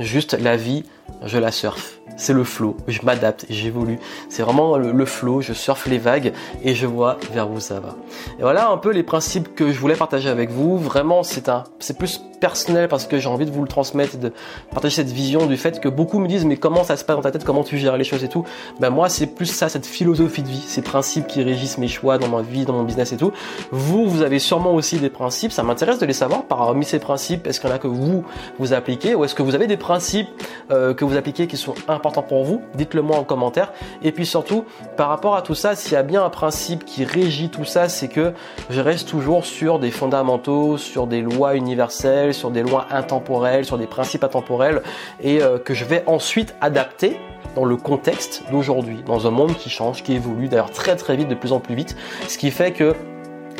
juste 0.00 0.32
la 0.40 0.56
vie, 0.56 0.84
je 1.24 1.38
la 1.38 1.52
surfe 1.52 1.95
c'est 2.16 2.32
le 2.32 2.44
flow. 2.44 2.76
Je 2.88 3.00
m'adapte, 3.02 3.46
j'évolue. 3.48 3.98
C'est 4.28 4.42
vraiment 4.42 4.76
le, 4.76 5.04
flow, 5.04 5.40
je 5.40 5.52
surfe 5.52 5.86
les 5.86 5.98
vagues 5.98 6.32
et 6.62 6.74
je 6.74 6.86
vois 6.86 7.18
vers 7.32 7.50
où 7.50 7.60
ça 7.60 7.80
va. 7.80 7.94
Et 8.38 8.42
voilà 8.42 8.70
un 8.70 8.78
peu 8.78 8.90
les 8.90 9.02
principes 9.02 9.54
que 9.54 9.72
je 9.72 9.78
voulais 9.78 9.94
partager 9.94 10.28
avec 10.28 10.50
vous. 10.50 10.78
Vraiment, 10.78 11.22
c'est 11.22 11.48
un, 11.48 11.64
c'est 11.78 11.98
plus 11.98 12.22
personnel 12.40 12.88
parce 12.88 13.06
que 13.06 13.18
j'ai 13.18 13.28
envie 13.28 13.46
de 13.46 13.50
vous 13.50 13.62
le 13.62 13.68
transmettre 13.68 14.14
et 14.14 14.18
de 14.18 14.32
partager 14.70 14.96
cette 14.96 15.10
vision 15.10 15.46
du 15.46 15.56
fait 15.56 15.80
que 15.80 15.88
beaucoup 15.88 16.18
me 16.18 16.28
disent 16.28 16.44
mais 16.44 16.56
comment 16.56 16.84
ça 16.84 16.96
se 16.96 17.04
passe 17.04 17.16
dans 17.16 17.22
ta 17.22 17.30
tête, 17.30 17.44
comment 17.44 17.64
tu 17.64 17.78
gères 17.78 17.96
les 17.96 18.04
choses 18.04 18.24
et 18.24 18.28
tout? 18.28 18.44
Ben 18.80 18.90
moi, 18.90 19.08
c'est 19.08 19.26
plus 19.26 19.46
ça, 19.46 19.68
cette 19.68 19.86
philosophie 19.86 20.42
de 20.42 20.48
vie, 20.48 20.64
ces 20.66 20.82
principes 20.82 21.26
qui 21.26 21.42
régissent 21.42 21.78
mes 21.78 21.88
choix 21.88 22.18
dans 22.18 22.28
ma 22.28 22.42
vie, 22.42 22.64
dans 22.64 22.74
mon 22.74 22.82
business 22.82 23.12
et 23.12 23.16
tout. 23.16 23.32
Vous, 23.70 24.06
vous 24.06 24.22
avez 24.22 24.38
sûrement 24.38 24.74
aussi 24.74 24.98
des 24.98 25.10
principes. 25.10 25.52
Ça 25.52 25.62
m'intéresse 25.62 25.98
de 25.98 26.06
les 26.06 26.12
savoir. 26.12 26.44
Parmi 26.44 26.84
ces 26.84 26.98
principes, 26.98 27.46
est-ce 27.46 27.60
qu'il 27.60 27.68
y 27.68 27.72
en 27.72 27.76
a 27.76 27.78
que 27.78 27.86
vous 27.88 28.24
vous 28.58 28.72
appliquez 28.72 29.14
ou 29.14 29.24
est-ce 29.24 29.34
que 29.34 29.42
vous 29.42 29.54
avez 29.54 29.66
des 29.66 29.76
principes 29.76 30.28
euh, 30.70 30.94
que 30.94 31.04
vous 31.04 31.16
appliquez 31.16 31.46
qui 31.46 31.56
sont 31.56 31.74
importants 31.96 32.22
pour 32.22 32.44
vous, 32.44 32.62
dites-le 32.74 33.02
moi 33.02 33.18
en 33.18 33.24
commentaire. 33.24 33.72
Et 34.02 34.12
puis 34.12 34.26
surtout, 34.26 34.64
par 34.96 35.08
rapport 35.08 35.34
à 35.34 35.42
tout 35.42 35.54
ça, 35.54 35.74
s'il 35.74 35.92
y 35.92 35.96
a 35.96 36.02
bien 36.02 36.24
un 36.24 36.30
principe 36.30 36.84
qui 36.84 37.04
régit 37.04 37.50
tout 37.50 37.64
ça, 37.64 37.88
c'est 37.88 38.08
que 38.08 38.32
je 38.70 38.80
reste 38.80 39.08
toujours 39.08 39.44
sur 39.44 39.78
des 39.78 39.90
fondamentaux, 39.90 40.78
sur 40.78 41.06
des 41.06 41.22
lois 41.22 41.56
universelles, 41.56 42.34
sur 42.34 42.50
des 42.50 42.62
lois 42.62 42.86
intemporelles, 42.90 43.64
sur 43.64 43.78
des 43.78 43.86
principes 43.86 44.24
intemporels, 44.24 44.82
et 45.20 45.42
euh, 45.42 45.58
que 45.58 45.74
je 45.74 45.84
vais 45.84 46.04
ensuite 46.06 46.54
adapter 46.60 47.18
dans 47.54 47.64
le 47.64 47.76
contexte 47.76 48.44
d'aujourd'hui, 48.50 49.02
dans 49.06 49.26
un 49.26 49.30
monde 49.30 49.56
qui 49.56 49.70
change, 49.70 50.02
qui 50.02 50.12
évolue 50.12 50.48
d'ailleurs 50.48 50.70
très 50.70 50.94
très 50.94 51.16
vite, 51.16 51.28
de 51.28 51.34
plus 51.34 51.52
en 51.52 51.60
plus 51.60 51.74
vite, 51.74 51.96
ce 52.28 52.38
qui 52.38 52.50
fait 52.50 52.72
que 52.72 52.94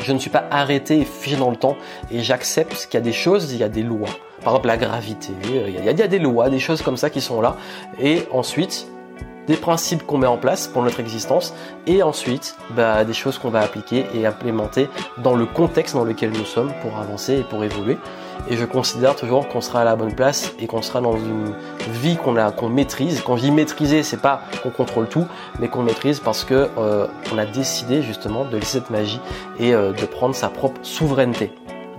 je 0.02 0.12
ne 0.12 0.18
suis 0.18 0.30
pas 0.30 0.44
arrêté 0.50 1.00
et 1.00 1.04
figé 1.04 1.36
dans 1.36 1.50
le 1.50 1.56
temps 1.56 1.76
et 2.10 2.22
j'accepte 2.22 2.86
qu'il 2.86 2.94
y 2.94 2.96
a 2.96 3.00
des 3.00 3.12
choses, 3.12 3.52
il 3.52 3.58
y 3.58 3.64
a 3.64 3.68
des 3.68 3.82
lois. 3.82 4.08
Par 4.42 4.54
exemple 4.54 4.68
la 4.68 4.76
gravité, 4.76 5.32
il 5.44 5.84
y, 5.84 5.88
a, 5.88 6.08
des 6.08 6.18
lois, 6.18 6.50
des 6.50 6.58
choses 6.58 6.82
comme 6.82 6.96
ça 6.96 7.10
qui 7.10 7.20
sont 7.20 7.40
là, 7.40 7.56
et 7.98 8.22
ensuite 8.30 8.86
des 9.46 9.56
principes 9.56 10.04
qu'on 10.04 10.18
met 10.18 10.26
en 10.26 10.36
place 10.36 10.66
pour 10.66 10.82
notre 10.82 11.00
existence, 11.00 11.54
et 11.86 12.02
ensuite 12.02 12.56
bah, 12.70 13.04
des 13.04 13.12
choses 13.12 13.38
qu'on 13.38 13.50
va 13.50 13.60
appliquer 13.60 14.06
et 14.14 14.26
implémenter 14.26 14.88
dans 15.18 15.34
le 15.34 15.46
contexte 15.46 15.94
dans 15.94 16.04
lequel 16.04 16.30
nous 16.30 16.44
sommes 16.44 16.72
pour 16.82 16.98
avancer 16.98 17.38
et 17.38 17.42
pour 17.42 17.64
évoluer. 17.64 17.98
Et 18.48 18.56
je 18.56 18.64
considère 18.64 19.16
toujours 19.16 19.48
qu'on 19.48 19.60
sera 19.60 19.80
à 19.80 19.84
la 19.84 19.96
bonne 19.96 20.14
place 20.14 20.52
et 20.60 20.66
qu'on 20.66 20.82
sera 20.82 21.00
dans 21.00 21.16
une 21.16 21.54
vie 21.90 22.16
qu'on 22.16 22.36
a, 22.36 22.52
qu'on 22.52 22.68
maîtrise. 22.68 23.22
Quand 23.24 23.36
je 23.36 23.42
dis 23.42 23.50
maîtriser, 23.50 24.02
c'est 24.02 24.20
pas 24.20 24.42
qu'on 24.62 24.70
contrôle 24.70 25.08
tout, 25.08 25.26
mais 25.58 25.68
qu'on 25.68 25.82
maîtrise 25.82 26.20
parce 26.20 26.44
que 26.44 26.68
euh, 26.78 27.06
on 27.32 27.38
a 27.38 27.46
décidé 27.46 28.02
justement 28.02 28.44
de 28.44 28.56
laisser 28.56 28.78
cette 28.78 28.90
magie 28.90 29.20
et 29.58 29.74
euh, 29.74 29.92
de 29.92 30.06
prendre 30.06 30.34
sa 30.34 30.48
propre 30.48 30.78
souveraineté 30.82 31.52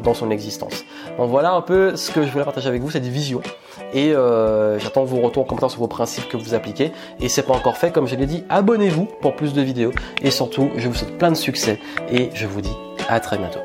dans 0.04 0.14
son 0.14 0.30
existence. 0.32 0.86
Donc 1.18 1.30
voilà 1.30 1.52
un 1.52 1.62
peu 1.62 1.96
ce 1.96 2.12
que 2.12 2.24
je 2.24 2.32
voulais 2.32 2.46
partager 2.46 2.68
avec 2.68 2.82
vous, 2.82 2.92
cette 2.92 3.06
vision. 3.06 3.42
Et 3.94 4.14
euh, 4.14 4.80
j'attends 4.80 5.04
vos 5.04 5.22
retours 5.22 5.44
en 5.44 5.46
commentaire 5.46 5.72
sur 5.72 5.80
vos 5.80 5.88
principes 5.88 6.28
que 6.28 6.38
vous 6.38 6.54
appliquez. 6.54 6.92
Et 7.20 7.30
c'est 7.30 7.44
pas 7.44 7.54
encore 7.54 7.78
fait, 7.78 7.92
comme 7.92 8.08
je 8.08 8.16
l'ai 8.16 8.26
dit, 8.26 8.44
abonnez-vous 8.50 9.08
pour 9.22 9.36
plus 9.36 9.54
de 9.54 9.62
vidéos. 9.62 9.92
Et 10.22 10.32
surtout, 10.32 10.70
je 10.76 10.88
vous 10.88 10.94
souhaite 10.94 11.18
plein 11.18 11.32
de 11.32 11.38
succès 11.38 11.80
et 12.12 12.30
je 12.34 12.48
vous 12.48 12.62
dis 12.62 12.76
à 13.10 13.20
très 13.20 13.38
bientôt. 13.38 13.60